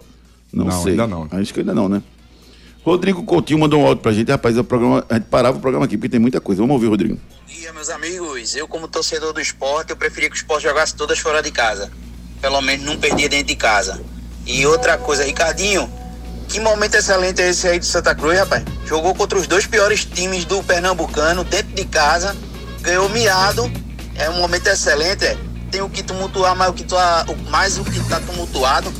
[0.51, 0.91] Não, Não, sei.
[0.91, 1.27] ainda não.
[1.31, 2.01] Acho que ainda não, né?
[2.85, 4.29] Rodrigo Coutinho mandou um áudio pra gente.
[4.29, 6.61] Rapaz, o programa, a gente parava o programa aqui, porque tem muita coisa.
[6.61, 7.17] Vamos ouvir, Rodrigo.
[7.47, 8.55] dia, meus amigos.
[8.55, 11.89] Eu, como torcedor do esporte, eu preferia que o esporte jogasse todas fora de casa.
[12.41, 14.01] Pelo menos não perdia dentro de casa.
[14.45, 15.89] E outra coisa, Ricardinho,
[16.49, 18.63] que momento excelente é esse aí do Santa Cruz, rapaz?
[18.85, 22.35] Jogou contra os dois piores times do Pernambucano, dentro de casa,
[22.81, 23.71] ganhou miado.
[24.15, 25.37] É um momento excelente, é.
[25.71, 28.93] Tem o que tumultuar, mais o que, tá, mais o que tá tumultuado.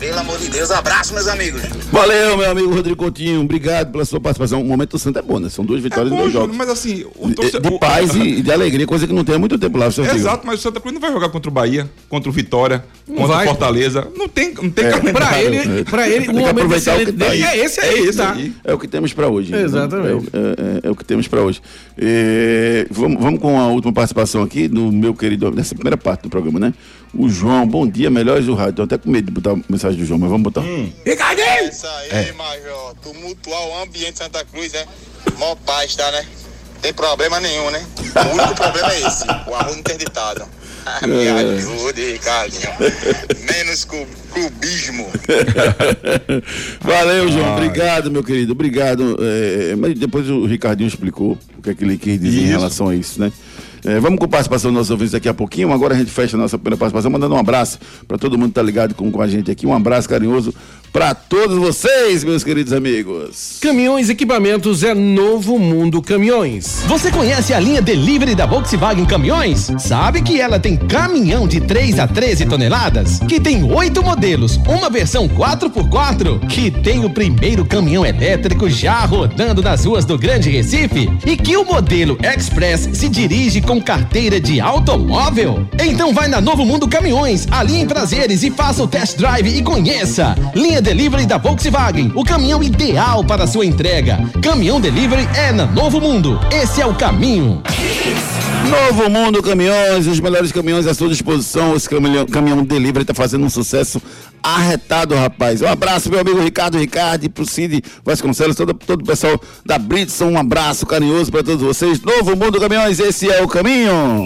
[0.00, 1.60] Pelo amor de Deus, abraço, meus amigos.
[1.92, 3.42] Valeu, meu amigo Rodrigo Coutinho.
[3.42, 4.62] Obrigado pela sua participação.
[4.62, 5.50] O momento do Santo é bom, né?
[5.50, 6.56] São duas vitórias em Bom, dois Júnior, jogos.
[6.56, 9.34] mas assim, o De, torce- de o- paz e de alegria, coisa que não tem
[9.34, 9.88] há muito tempo lá.
[9.88, 13.14] Exato, mas o Santa Cruz não vai jogar contra o Bahia, contra o Vitória, Não
[13.16, 13.44] contra vai.
[13.44, 14.08] o Fortaleza.
[14.16, 15.12] Não tem, não tem É, calendário.
[15.12, 17.58] Pra ele, pra ele, Tem o momento aproveitar o que tá dele aí.
[17.60, 17.94] é esse aí.
[17.94, 18.36] É esse tá?
[18.64, 19.52] É o que temos para hoje.
[19.52, 19.60] né?
[19.62, 20.28] Exatamente.
[20.32, 21.60] É, é- é o que temos para hoje.
[21.98, 26.30] É, vamos, vamos com a última participação aqui do meu querido, nessa primeira parte do
[26.30, 26.72] programa, né?
[27.12, 28.74] O João, bom dia, melhores do rádio.
[28.76, 29.56] Tô até com medo de botar a
[29.90, 30.62] mensagem do João, mas vamos botar.
[31.04, 31.68] Ricardinho!
[31.70, 32.94] Isso aí, Major.
[33.02, 34.84] Tumultuar o ambiente de Santa Cruz, né?
[35.38, 36.24] Mó paz, tá, né?
[36.82, 37.84] Tem problema nenhum, né?
[37.98, 40.44] O único problema é esse, o arroz interditado.
[40.86, 42.70] Ah, Me ajude, Ricardinho.
[43.52, 45.10] Menos cu- clubismo.
[46.80, 47.52] Valeu, João.
[47.52, 48.52] Obrigado, meu querido.
[48.52, 49.14] Obrigado.
[49.20, 52.52] É, mas depois o Ricardinho explicou o que é que ele quis dizer em Isso.
[52.52, 53.30] relação a isso, né?
[53.84, 55.72] É, vamos com a participação dos nossos ouvintes daqui a pouquinho.
[55.72, 58.54] Agora a gente fecha a nossa primeira participação, mandando um abraço para todo mundo que
[58.54, 59.66] tá ligado com, com a gente aqui.
[59.66, 60.54] Um abraço carinhoso
[60.92, 63.58] para todos vocês, meus queridos amigos.
[63.60, 66.82] Caminhões Equipamentos é Novo Mundo Caminhões.
[66.86, 69.70] Você conhece a linha Delivery da Volkswagen Caminhões?
[69.78, 73.20] Sabe que ela tem caminhão de 3 a 13 toneladas?
[73.20, 76.48] Que tem oito modelos, uma versão 4x4?
[76.48, 81.08] Que tem o primeiro caminhão elétrico já rodando nas ruas do Grande Recife?
[81.24, 85.66] E que o modelo Express se dirige com carteira de automóvel?
[85.80, 89.62] Então vai na Novo Mundo Caminhões, ali em Prazeres e faça o test drive e
[89.62, 90.34] conheça.
[90.54, 94.18] Linha Delivery da Volkswagen, o caminhão ideal para sua entrega.
[94.42, 96.40] Caminhão Delivery é na Novo Mundo.
[96.50, 97.62] Esse é o caminho.
[98.68, 101.74] Novo Mundo Caminhões, os melhores caminhões à sua disposição.
[101.74, 104.00] Esse caminhão, caminhão delivery tá fazendo um sucesso
[104.42, 105.60] arretado, rapaz.
[105.60, 110.26] Um abraço, meu amigo Ricardo Ricardo, pro Cid Vasconcelos, todo, todo o pessoal da Britson.
[110.26, 112.00] Um abraço carinhoso para todos vocês.
[112.02, 114.24] Novo Mundo Caminhões, esse é o caminho.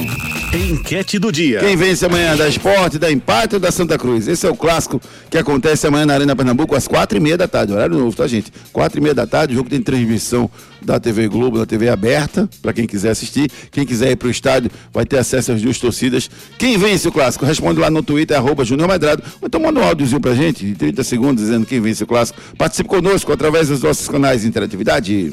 [0.55, 1.59] Enquete do dia.
[1.59, 4.29] Quem vence amanhã da Esporte, da Empate ou da Santa Cruz?
[4.29, 7.49] Esse é o clássico que acontece amanhã na Arena Pernambuco às quatro e meia da
[7.49, 7.73] tarde.
[7.73, 8.53] Horário novo, tá, gente?
[8.73, 9.53] Quatro e meia da tarde.
[9.53, 10.49] O jogo tem transmissão
[10.81, 13.51] da TV Globo, da TV aberta, para quem quiser assistir.
[13.73, 16.31] Quem quiser ir pro estádio vai ter acesso às duas torcidas.
[16.57, 17.45] Quem vence o clássico?
[17.45, 19.25] Responde lá no Twitter, arroba Junior Medrado.
[19.41, 22.41] Ou então manda um áudiozinho pra gente, de 30 segundos, dizendo quem vence o clássico.
[22.57, 25.33] Participe conosco através dos nossos canais de interatividade.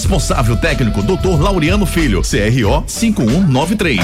[0.00, 1.38] Responsável técnico Dr.
[1.38, 4.00] Laureano Filho, CRO 5193.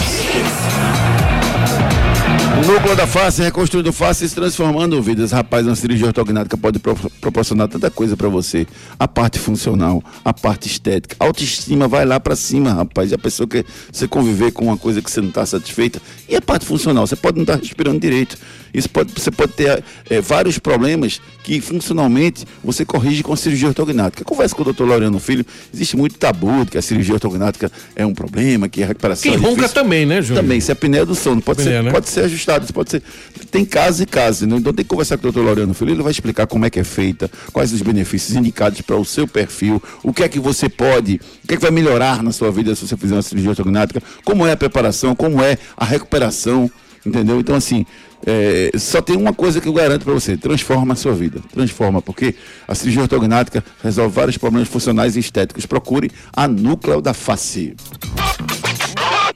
[2.67, 5.33] Núcleo da face, reconstruindo faces, transformando vidas.
[5.33, 8.67] Rapaz, uma cirurgia ortognática pode pro- proporcionar tanta coisa pra você.
[8.99, 13.09] A parte funcional, a parte estética, a autoestima vai lá pra cima, rapaz.
[13.11, 16.01] Já pensou que você conviver com uma coisa que você não tá satisfeita?
[16.29, 18.37] E a parte funcional, você pode não estar respirando direito.
[18.77, 23.69] Isso pode, você pode ter eh, vários problemas que funcionalmente você corrige com a cirurgia
[23.69, 24.23] ortognática.
[24.23, 28.05] Conversa com o doutor Laureano Filho, existe muito tabu de que a cirurgia ortognática é
[28.05, 29.75] um problema, que a recuperação Quem é ronca difícil.
[29.75, 30.43] também, né, Júnior?
[30.43, 31.41] Também, isso é apneia do sono.
[31.41, 31.91] Pode, ser, né?
[31.91, 33.03] pode ser ajustado, pode ser.
[33.51, 34.57] Tem casos e casos, né?
[34.57, 36.79] então tem que conversar com o doutor Laureano Filho, ele vai explicar como é que
[36.79, 40.69] é feita, quais os benefícios indicados para o seu perfil, o que é que você
[40.69, 43.51] pode, o que é que vai melhorar na sua vida se você fizer uma cirurgia
[43.51, 46.71] ortognática, como é a preparação, como é a recuperação,
[47.07, 47.39] entendeu?
[47.39, 47.87] Então, assim,
[48.27, 51.41] é, só tem uma coisa que eu garanto para você: transforma a sua vida.
[51.53, 52.35] Transforma, porque
[52.67, 55.65] a cirurgia ortognática resolve vários problemas funcionais e estéticos.
[55.65, 57.75] Procure a núcleo da face.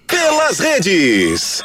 [0.07, 1.63] Pelas redes.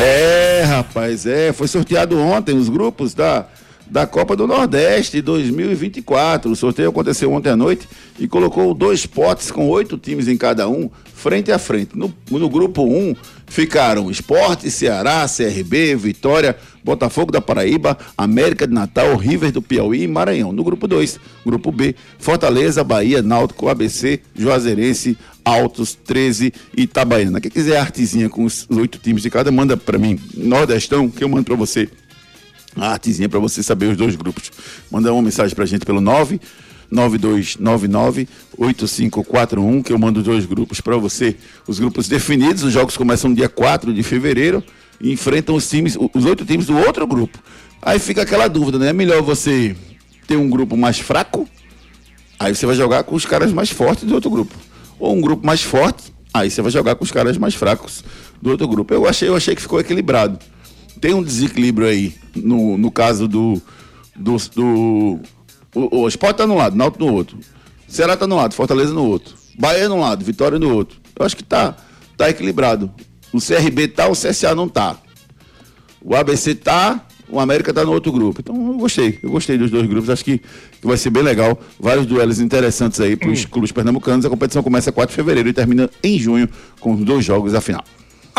[0.00, 1.52] É, rapaz, é.
[1.52, 3.46] Foi sorteado ontem os grupos da,
[3.90, 6.50] da Copa do Nordeste 2024.
[6.50, 10.68] O sorteio aconteceu ontem à noite e colocou dois potes com oito times em cada
[10.68, 11.98] um, frente a frente.
[11.98, 18.72] No, no grupo 1 um, ficaram Esporte, Ceará, CRB, Vitória, Botafogo da Paraíba, América de
[18.72, 20.52] Natal, River do Piauí e Maranhão.
[20.52, 27.40] No grupo 2, grupo B, Fortaleza, Bahia, Náutico, ABC, Juazeirense, Altos, 13 e Itabaiana.
[27.40, 31.28] Quem quiser artezinha com os oito times de cada, manda pra mim, Nordestão, que eu
[31.28, 31.88] mando pra você
[32.76, 34.52] a artezinha para você saber os dois grupos.
[34.88, 36.40] Manda uma mensagem pra gente pelo 9
[36.90, 41.36] 9299 8541 que eu mando dois grupos para você.
[41.66, 44.62] Os grupos definidos, os jogos começam no dia 4 de fevereiro
[45.00, 47.38] e enfrentam os times, os oito times do outro grupo.
[47.80, 48.88] Aí fica aquela dúvida, né?
[48.88, 49.76] É melhor você
[50.26, 51.48] ter um grupo mais fraco,
[52.38, 54.54] aí você vai jogar com os caras mais fortes do outro grupo.
[54.98, 58.04] Ou um grupo mais forte, aí você vai jogar com os caras mais fracos
[58.42, 58.92] do outro grupo.
[58.92, 60.38] Eu achei, eu achei que ficou equilibrado.
[61.00, 63.62] Tem um desequilíbrio aí, no, no caso do.
[64.16, 65.20] do, do
[65.74, 67.38] o, o Sport tá num lado, Náutico no outro.
[67.86, 69.34] Ceará tá no lado, Fortaleza no outro.
[69.58, 70.98] Bahia num lado, Vitória no outro.
[71.18, 71.76] Eu acho que tá,
[72.16, 72.90] tá equilibrado.
[73.32, 74.96] O CRB tá, o CSA não tá.
[76.00, 78.40] O ABC tá, o América tá no outro grupo.
[78.40, 80.08] Então eu gostei, eu gostei dos dois grupos.
[80.10, 81.58] Acho que, que vai ser bem legal.
[81.78, 84.24] Vários duelos interessantes aí para os clubes pernambucanos.
[84.24, 86.48] A competição começa 4 de fevereiro e termina em junho
[86.80, 87.84] com os dois jogos a final.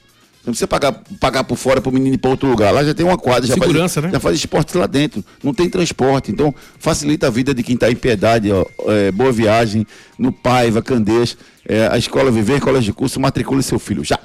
[0.44, 2.72] Não precisa pagar, pagar por fora pro menino ir pra outro lugar.
[2.72, 3.46] Lá já tem uma quadra.
[3.46, 4.16] Já Segurança, faz, né?
[4.16, 5.24] Já faz esporte lá dentro.
[5.40, 6.32] Não tem transporte.
[6.32, 8.64] Então, facilita a vida de quem tá em piedade, ó.
[8.90, 9.86] É, boa viagem,
[10.18, 11.36] no Paiva, Candeias.
[11.68, 14.02] É, a escola Viver, colégio de curso, matricule seu filho.
[14.02, 14.18] Já.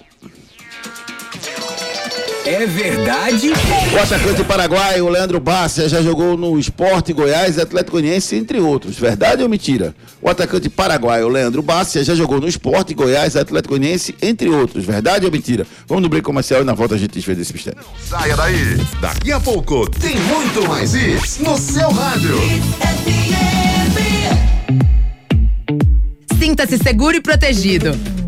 [2.47, 3.51] É verdade?
[3.93, 8.57] O atacante paraguaio, o Leandro Bárcia, já jogou no Esporte Goiás e Atlético Goianiense, entre
[8.61, 8.97] outros.
[8.97, 9.93] Verdade ou mentira?
[10.21, 14.47] O atacante paraguaio, o Leandro Bárcia, já jogou no Esporte Goiás e Atlético Goianiense, entre
[14.47, 14.85] outros.
[14.85, 15.67] Verdade ou mentira?
[15.85, 17.81] Vamos no break comercial e na volta a gente desfez esse mistério.
[18.01, 18.77] Saia daí.
[19.01, 22.37] Daqui a pouco tem muito mais isso no seu rádio.
[26.39, 27.91] Sinta-se seguro e protegido.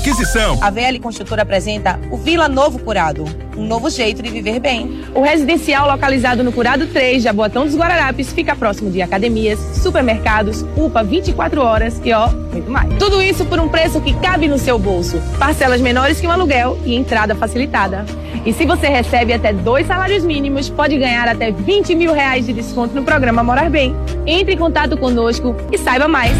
[0.00, 0.58] aquisição.
[0.62, 3.24] A VL Construtora apresenta o Vila Novo Curado,
[3.56, 5.04] um novo jeito de viver bem.
[5.14, 11.04] O residencial localizado no Curado 3, Jaboatão dos Guararapes, fica próximo de academias, supermercados, UPA
[11.04, 12.92] 24 horas e ó, muito mais.
[12.98, 15.20] Tudo isso por um preço que cabe no seu bolso.
[15.38, 18.06] Parcelas menores que um aluguel e entrada facilitada.
[18.46, 22.54] E se você recebe até dois salários mínimos, pode ganhar até 20 mil reais de
[22.54, 23.94] desconto no programa Morar Bem.
[24.26, 26.32] Entre em contato conosco e saiba mais.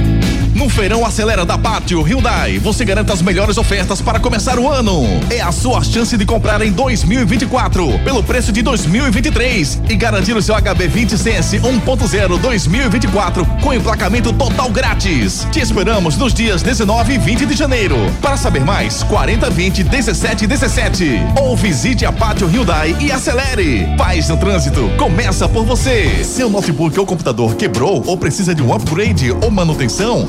[0.55, 5.05] No Feirão Acelera da Pátio Hyundai, você garanta as melhores ofertas para começar o ano.
[5.31, 10.43] É a sua chance de comprar em 2024 pelo preço de 2023 e garantir o
[10.43, 15.47] seu HB20 Sense 1.0 2024 com emplacamento total grátis.
[15.53, 17.97] Te esperamos nos dias 19 e 20 de janeiro.
[18.21, 21.05] Para saber mais, 40 20 17 17
[21.41, 23.95] ou visite a Pátio Hyundai e acelere.
[23.97, 26.25] Paz no trânsito começa por você.
[26.25, 30.29] Seu notebook ou computador quebrou ou precisa de um upgrade ou manutenção?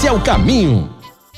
[0.05, 1.00] é o caminho.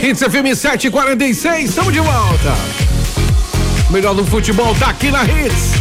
[0.00, 2.54] Hits FM 746, estamos de volta.
[3.88, 5.72] O melhor do futebol tá aqui na Hits.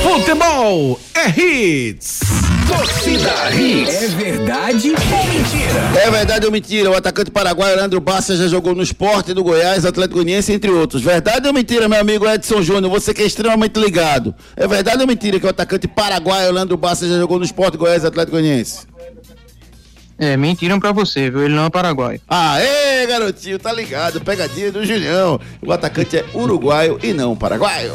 [0.00, 2.20] Futebol é Hits.
[2.68, 4.02] Torcida Hits.
[4.02, 6.00] É verdade ou mentira?
[6.04, 6.90] É verdade ou mentira?
[6.92, 11.02] O atacante paraguaio Leandro Bassa já jogou no esporte do Goiás, Atlético Goianiense, entre outros.
[11.02, 12.92] Verdade ou mentira, meu amigo Edson Júnior?
[12.92, 14.32] Você que é extremamente ligado.
[14.56, 17.78] É verdade ou mentira que o atacante paraguaio Leandro Bassa já jogou no esporte do
[17.78, 18.89] Goiás, Atlético Goianiense?
[20.20, 21.42] É, mentiram pra você, viu?
[21.42, 22.20] Ele não é paraguaio.
[22.28, 24.20] Aê, garotinho, tá ligado?
[24.20, 25.40] Pegadinha do Julião.
[25.62, 27.94] O atacante é uruguaio e não paraguaio.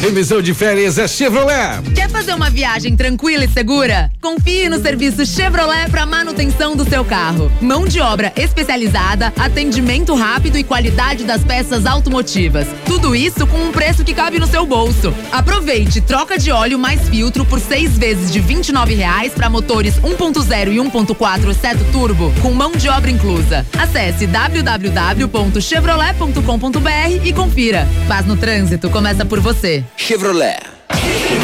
[0.00, 1.80] Revisão de férias é Chevrolet.
[1.94, 4.10] Quer fazer uma viagem tranquila e segura?
[4.20, 7.50] Confie no serviço Chevrolet para manutenção do seu carro.
[7.62, 12.66] Mão de obra especializada, atendimento rápido e qualidade das peças automotivas.
[12.84, 15.14] Tudo isso com um preço que cabe no seu bolso.
[15.32, 20.72] Aproveite troca de óleo mais filtro por seis vezes de R$ 29,00 para motores 1.0
[20.72, 23.64] e 1.4 Seto Turbo, com mão de obra inclusa.
[23.78, 27.86] Acesse www.chevrolet.com.br e confira.
[28.08, 29.84] Paz no trânsito começa por você.
[29.96, 30.58] Chevrolet.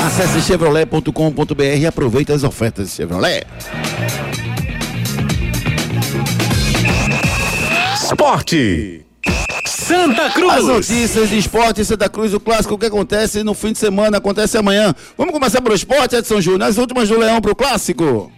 [0.07, 3.45] Acesse chevrolet.com.br e aproveite as ofertas de Chevrolet.
[8.03, 9.05] Esporte.
[9.67, 10.53] Santa Cruz.
[10.53, 14.19] As notícias de esporte em Santa Cruz, o clássico que acontece no fim de semana,
[14.19, 14.95] acontece amanhã.
[15.17, 16.69] Vamos começar pelo esporte, Edson Júnior.
[16.69, 18.31] As últimas do Leão pro clássico.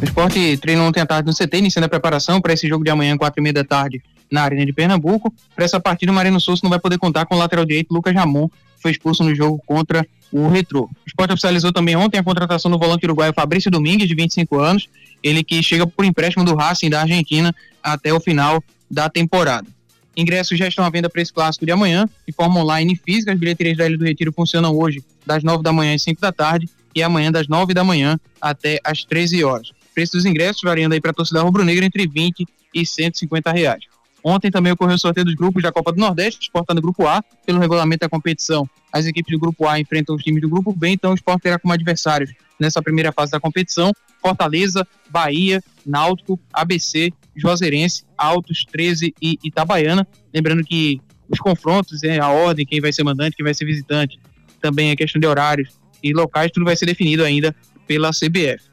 [0.00, 2.90] O esporte treinou ontem à tarde no CT, iniciando a preparação para esse jogo de
[2.90, 5.30] amanhã, quatro e meia da tarde, na Arena de Pernambuco.
[5.54, 8.14] Para essa partida, o Marino Souza não vai poder contar com o lateral direito Lucas
[8.14, 10.84] Ramon, que foi expulso no jogo contra o Retrô.
[10.84, 14.88] O esporte oficializou também ontem a contratação do volante uruguaio Fabrício Domingues, de 25 anos,
[15.22, 19.68] ele que chega por empréstimo do Racing da Argentina até o final da temporada.
[20.16, 23.32] Ingressos já estão à venda para esse clássico de amanhã, de forma online e física.
[23.32, 26.32] As bilheterias da Ilha do Retiro funcionam hoje das 9 da manhã às 5 da
[26.32, 29.72] tarde e amanhã das 9 da manhã até às 13 horas.
[30.00, 33.84] O preço dos ingressos variando aí para a torcida rubro-negra entre 20 e 150 reais.
[34.24, 37.22] Ontem também ocorreu o sorteio dos grupos da Copa do Nordeste, exportando o Grupo A,
[37.44, 38.66] pelo regulamento da competição.
[38.90, 41.58] As equipes do Grupo A enfrentam os times do Grupo B, então o Sport terá
[41.58, 43.92] como adversários nessa primeira fase da competição
[44.22, 50.08] Fortaleza, Bahia, Náutico, ABC, Juazeirense, Altos, 13 e Itabaiana.
[50.32, 50.98] Lembrando que
[51.28, 54.18] os confrontos, é, a ordem, quem vai ser mandante, quem vai ser visitante,
[54.62, 57.54] também a questão de horários e locais, tudo vai ser definido ainda
[57.86, 58.69] pela CBF.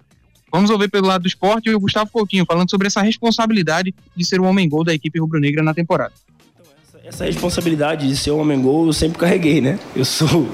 [0.52, 4.40] Vamos ouvir pelo lado do esporte o Gustavo Coutinho falando sobre essa responsabilidade de ser
[4.40, 6.14] o homem-gol da equipe rubro-negra na temporada.
[7.10, 9.80] Essa responsabilidade de ser um homem gol eu sempre carreguei, né?
[9.96, 10.46] Eu sou,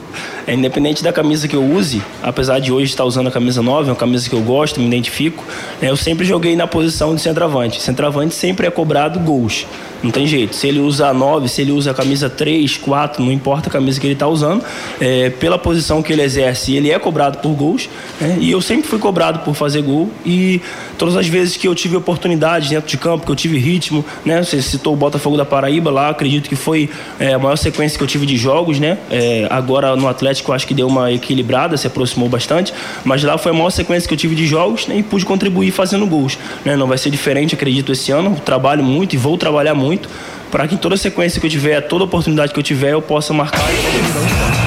[0.46, 3.90] é, independente da camisa que eu use, apesar de hoje estar usando a camisa 9,
[3.90, 5.44] é uma camisa que eu gosto, me identifico,
[5.82, 5.90] né?
[5.90, 7.82] eu sempre joguei na posição de centroavante.
[7.82, 9.66] Centroavante sempre é cobrado gols.
[10.04, 10.54] Não tem jeito.
[10.54, 13.72] Se ele usa a 9, se ele usa a camisa 3, 4, não importa a
[13.72, 14.62] camisa que ele está usando,
[15.00, 17.90] é, pela posição que ele exerce, ele é cobrado por gols.
[18.20, 18.38] Né?
[18.42, 20.12] E eu sempre fui cobrado por fazer gol.
[20.26, 20.62] E
[20.98, 24.44] todas as vezes que eu tive oportunidade dentro de campo, que eu tive ritmo, né?
[24.44, 26.90] Você citou o Botafogo da Paraíba lá, acredito que foi
[27.20, 28.98] é, a maior sequência que eu tive de jogos, né?
[29.10, 32.74] É, agora no Atlético eu acho que deu uma equilibrada, se aproximou bastante,
[33.04, 34.98] mas lá foi a maior sequência que eu tive de jogos né?
[34.98, 36.38] e pude contribuir fazendo gols.
[36.66, 36.76] Né?
[36.76, 38.36] Não vai ser diferente, acredito, esse ano.
[38.44, 40.10] Trabalho muito e vou trabalhar muito muito
[40.52, 43.34] para que em toda sequência que eu tiver, toda oportunidade que eu tiver, eu possa
[43.34, 43.60] marcar.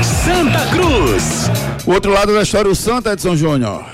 [0.02, 1.48] Santa Cruz.
[1.86, 3.84] O outro lado da história, o Santa Edson Júnior.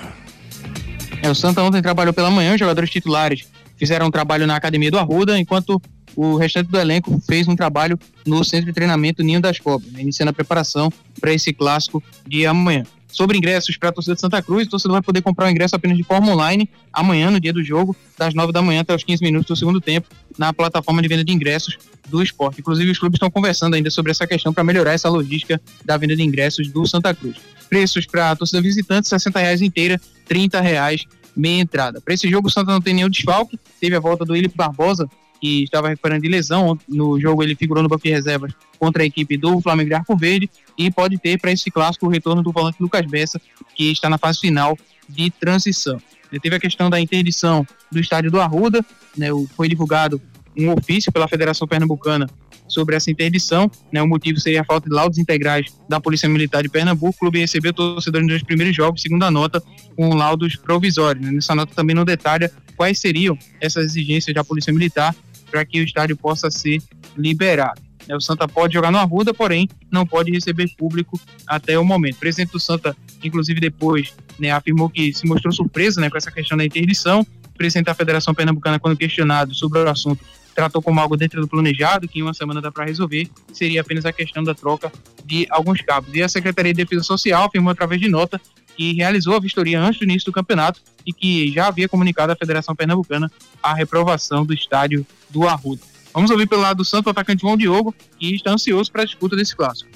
[1.23, 4.91] É, o Santa ontem trabalhou pela manhã, os jogadores titulares fizeram um trabalho na academia
[4.91, 5.81] do Arruda, enquanto
[6.17, 10.03] o restante do elenco fez um trabalho no centro de treinamento Ninho das Cobras, né,
[10.03, 14.43] iniciando a preparação para esse clássico de amanhã sobre ingressos para a torcida de Santa
[14.43, 14.67] Cruz.
[14.67, 17.63] O torcedor vai poder comprar o ingresso apenas de forma online amanhã, no dia do
[17.63, 21.09] jogo, das 9 da manhã até os 15 minutos do segundo tempo, na plataforma de
[21.09, 22.61] venda de ingressos do esporte.
[22.61, 26.17] Inclusive, os clubes estão conversando ainda sobre essa questão para melhorar essa logística da venda
[26.17, 27.37] de ingressos do Santa Cruz.
[27.69, 31.05] Preços para a torcida visitante, 60 reais inteira, 30 reais
[31.37, 32.01] meia entrada.
[32.01, 33.59] Para esse jogo, o Santa não tem nenhum desfalque.
[33.81, 35.09] Teve a volta do Willi Barbosa,
[35.43, 36.79] que estava recuperando de lesão.
[36.89, 40.17] No jogo ele figurou no banco de reservas contra a equipe do Flamengo de Arco
[40.17, 43.41] Verde e pode ter para esse clássico o retorno do volante Lucas Bessa,
[43.75, 44.79] que está na fase final
[45.09, 46.01] de transição.
[46.31, 48.87] Ele teve a questão da interdição do estádio do Arruda,
[49.19, 49.27] né,
[49.57, 50.23] foi divulgado
[50.57, 52.29] um ofício pela Federação Pernambucana
[52.69, 53.69] sobre essa interdição.
[53.91, 57.17] Né, o motivo seria a falta de laudos integrais da Polícia Militar de Pernambuco.
[57.17, 59.61] O clube recebeu torcedores nos primeiros jogos, segundo a nota,
[59.97, 61.27] com laudos provisórios.
[61.27, 61.33] Né.
[61.33, 65.15] Nessa nota também não detalha quais seriam essas exigências da Polícia Militar
[65.53, 66.83] para que o estádio possa ser
[67.17, 67.81] liberado.
[68.11, 72.17] O Santa pode jogar no Arruda, porém não pode receber público até o momento.
[72.17, 76.31] O presidente do Santa, inclusive depois, né, afirmou que se mostrou surpreso né, com essa
[76.31, 77.21] questão da interdição.
[77.21, 80.25] O presidente da Federação Pernambucana, quando questionado sobre o assunto,
[80.55, 84.05] tratou como algo dentro do planejado, que em uma semana dá para resolver, seria apenas
[84.05, 84.93] a questão da troca
[85.25, 86.13] de alguns cabos.
[86.15, 88.41] E a Secretaria de Defesa Social afirmou através de nota
[88.77, 92.37] que realizou a vistoria antes do início do campeonato e que já havia comunicado à
[92.37, 93.31] Federação Pernambucana
[93.63, 95.83] a reprovação do estádio do Arruda.
[96.13, 99.07] Vamos ouvir pelo lado do Santo, o atacante João Diogo, que está ansioso para a
[99.07, 99.91] disputa desse clássico.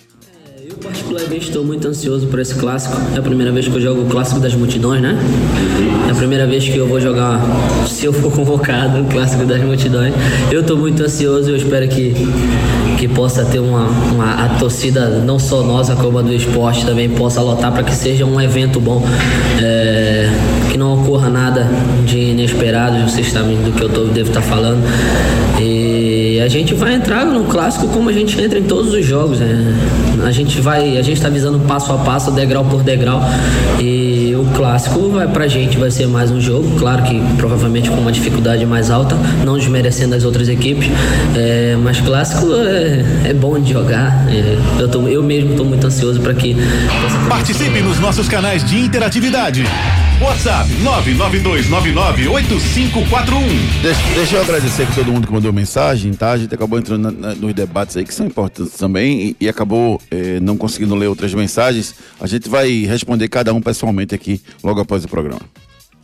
[0.69, 2.97] Eu particularmente estou muito ansioso por esse clássico.
[3.15, 5.17] É a primeira vez que eu jogo o clássico das multidões, né?
[6.09, 7.41] É a primeira vez que eu vou jogar,
[7.87, 10.13] se eu for convocado, o clássico das multidões.
[10.51, 11.51] Eu estou muito ansioso.
[11.51, 12.15] Eu espero que
[12.99, 17.11] que possa ter uma, uma a torcida não só nossa como a do esporte também
[17.11, 19.05] possa lotar para que seja um evento bom.
[19.63, 20.29] É,
[20.73, 21.69] que não ocorra nada
[22.05, 24.83] de inesperado, vocês sabem do que eu tô, devo estar tá falando.
[25.61, 25.76] E
[26.47, 29.41] a gente vai entrar no clássico como a gente entra em todos os jogos.
[29.41, 29.75] Né?
[30.25, 33.21] A gente vai, a gente está visando passo a passo, degrau por degrau.
[33.81, 37.97] E o clássico vai pra gente vai ser mais um jogo, claro que provavelmente com
[37.97, 40.89] uma dificuldade mais alta, não desmerecendo as outras equipes.
[41.35, 44.27] É, mas clássico é, é, bom de jogar.
[44.29, 46.57] É, eu, tô, eu mesmo estou muito ansioso para que.
[47.29, 49.65] Participe nos nossos canais de interatividade.
[50.21, 53.83] WhatsApp 992998541.
[53.83, 56.31] Deixa, deixa eu agradecer a todo mundo que mandou mensagem, tá?
[56.33, 59.49] A gente acabou entrando na, na, nos debates aí que são importantes também e, e
[59.49, 61.95] acabou eh, não conseguindo ler outras mensagens.
[62.19, 65.43] A gente vai responder cada um pessoalmente aqui logo após o programa.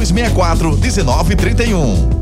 [0.00, 2.20] 3264 1931.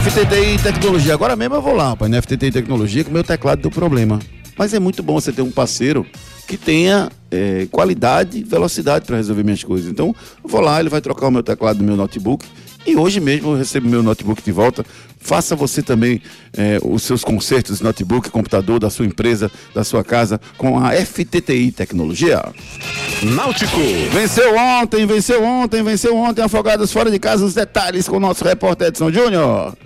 [0.00, 1.14] FTTI Tecnologia.
[1.14, 4.18] Agora mesmo eu vou lá, rapaz, na FTTI Tecnologia, que o meu teclado deu problema.
[4.58, 6.06] Mas é muito bom você ter um parceiro
[6.46, 9.90] que tenha é, qualidade e velocidade para resolver minhas coisas.
[9.90, 12.44] Então, eu vou lá, ele vai trocar o meu teclado do meu notebook.
[12.86, 14.84] E hoje mesmo eu recebo meu notebook de volta.
[15.18, 16.20] Faça você também
[16.52, 20.90] é, os seus consertos de notebook, computador da sua empresa, da sua casa, com a
[20.92, 22.42] FTTI Tecnologia.
[23.22, 23.78] Náutico.
[24.12, 26.42] Venceu ontem, venceu ontem, venceu ontem.
[26.42, 27.44] Afogados fora de casa.
[27.44, 29.76] Os detalhes com o nosso repórter Edson Júnior.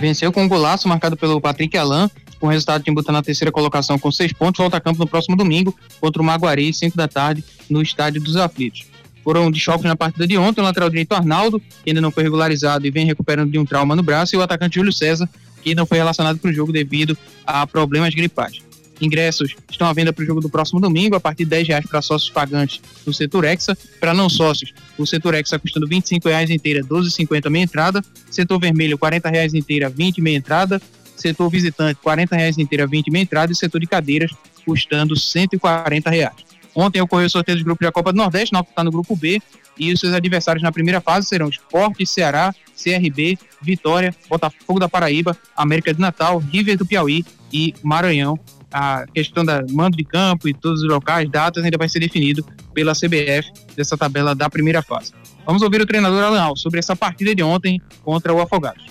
[0.00, 2.10] Venceu com um golaço marcado pelo Patrick Alain,
[2.40, 4.58] com o resultado de botar na terceira colocação com seis pontos.
[4.58, 8.36] Volta a campo no próximo domingo contra o Maguari, 5 da tarde, no Estádio dos
[8.36, 8.97] Aflitos.
[9.28, 12.22] Foram de choques na partida de ontem o lateral direito Arnaldo, que ainda não foi
[12.22, 15.28] regularizado e vem recuperando de um trauma no braço, e o atacante Júlio César,
[15.62, 17.14] que não foi relacionado para o jogo devido
[17.46, 18.62] a problemas gripais.
[18.98, 21.84] Ingressos estão à venda para o jogo do próximo domingo, a partir de 10 reais
[21.86, 23.76] para sócios pagantes do setor Hexa.
[24.00, 28.02] Para não sócios, o setor Hexa custando 25 reais inteira, 12,50 meia entrada.
[28.30, 30.80] Setor vermelho, 40 reais inteira, 20 meia entrada.
[31.14, 33.52] Setor visitante, 40 reais inteira, 20 meia entrada.
[33.52, 34.30] E setor de cadeiras,
[34.64, 36.47] custando 140 reais.
[36.74, 39.40] Ontem ocorreu o sorteio dos grupos da Copa do Nordeste, Náutico está no grupo B,
[39.78, 45.36] e os seus adversários na primeira fase serão Esporte, Ceará, CRB, Vitória, Botafogo da Paraíba,
[45.56, 48.38] América de Natal, River do Piauí e Maranhão.
[48.70, 52.44] A questão da mando de campo e todos os locais, datas, ainda vai ser definido
[52.74, 55.12] pela CBF dessa tabela da primeira fase.
[55.46, 58.84] Vamos ouvir o treinador Alan sobre essa partida de ontem contra o Afogados.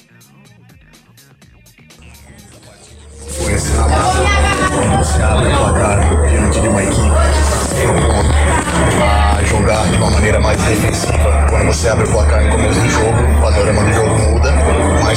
[3.30, 3.53] Foi
[5.55, 7.16] placar diante de uma equipe
[9.01, 11.47] a jogar de uma maneira mais defensiva.
[11.49, 14.16] Quando você abre o placar no começo do jogo, o panorama do jogo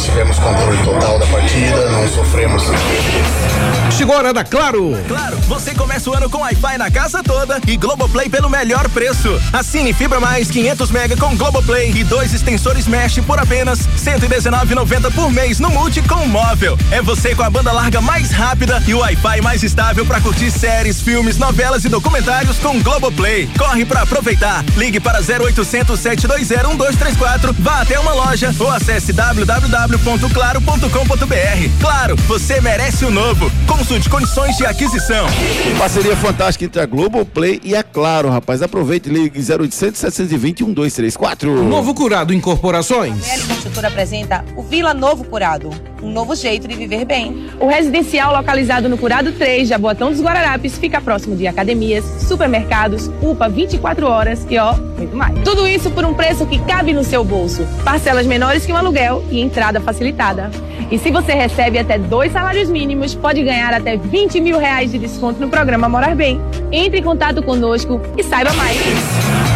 [0.01, 2.63] mas tivemos controle total da partida, não sofremos.
[3.91, 4.97] Chegou a hora da Claro!
[5.07, 9.29] Claro, você começa o ano com Wi-Fi na casa toda e Globoplay pelo melhor preço.
[9.53, 15.31] Assine Fibra Mais 500 mega com Globoplay e dois extensores Mesh por apenas 119,90 por
[15.31, 16.79] mês no Multi com móvel.
[16.91, 20.51] É você com a banda larga mais rápida e o Wi-Fi mais estável para curtir
[20.51, 23.51] séries, filmes, novelas e documentários com Globoplay.
[23.59, 24.65] Corre para aproveitar.
[24.77, 29.13] Ligue para 0800 720 1234, vá até uma loja ou acesse
[29.91, 31.81] www.claro.com.br.
[31.81, 33.51] Claro, você merece o novo.
[33.67, 35.27] Consulte condições de aquisição.
[35.79, 38.63] Parceria fantástica entre a Globoplay e a Claro, rapaz.
[38.63, 41.65] Aproveite e ligue 0800 720 1234.
[41.65, 43.47] Novo Curado Incorporações.
[43.49, 45.71] Construtora apresenta o Vila Novo Curado,
[46.03, 47.51] um novo jeito de viver bem.
[47.59, 53.49] O residencial localizado no Curado 3, Jaboatão dos Guararapes, fica próximo de academias, supermercados, UPA
[53.49, 55.37] 24 horas e ó, muito mais.
[55.43, 57.67] Tudo isso por um preço que cabe no seu bolso.
[57.85, 60.51] Parcelas menores que um aluguel e entrada facilitada.
[60.91, 64.99] E se você recebe até dois salários mínimos, pode ganhar até 20 mil reais de
[64.99, 66.41] desconto no programa Morar Bem.
[66.73, 69.50] Entre em contato conosco e saiba mais.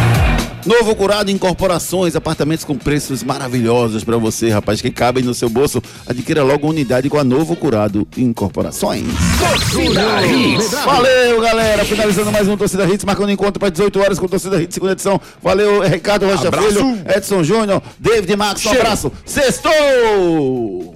[0.65, 5.81] Novo Curado Incorporações, apartamentos com preços maravilhosos para você, rapaz, que cabem no seu bolso.
[6.07, 9.05] Adquira logo uma unidade com a Novo Curado Incorporações.
[9.37, 10.71] Torcida Hits.
[10.71, 11.85] Valeu, galera.
[11.85, 15.21] Finalizando mais um Torcida Hits, marcando encontro para 18 horas com Torcida Hits, segunda edição.
[15.41, 16.67] Valeu, Ricardo Rocha Abraço.
[16.67, 19.11] Filho, Edson Júnior, David Max, um abraço.
[19.23, 20.95] Sextou!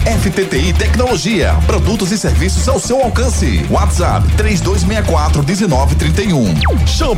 [0.05, 1.55] FTTI Tecnologia.
[1.67, 3.63] Produtos e serviços ao seu alcance.
[3.69, 6.87] WhatsApp 3264 1931.
[6.87, 7.15] Show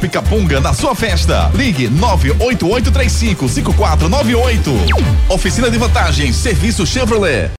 [0.60, 1.50] na sua festa.
[1.56, 4.72] Ligue 98835 5498.
[5.30, 6.36] Oficina de vantagens.
[6.36, 7.50] Serviço Chevrolet.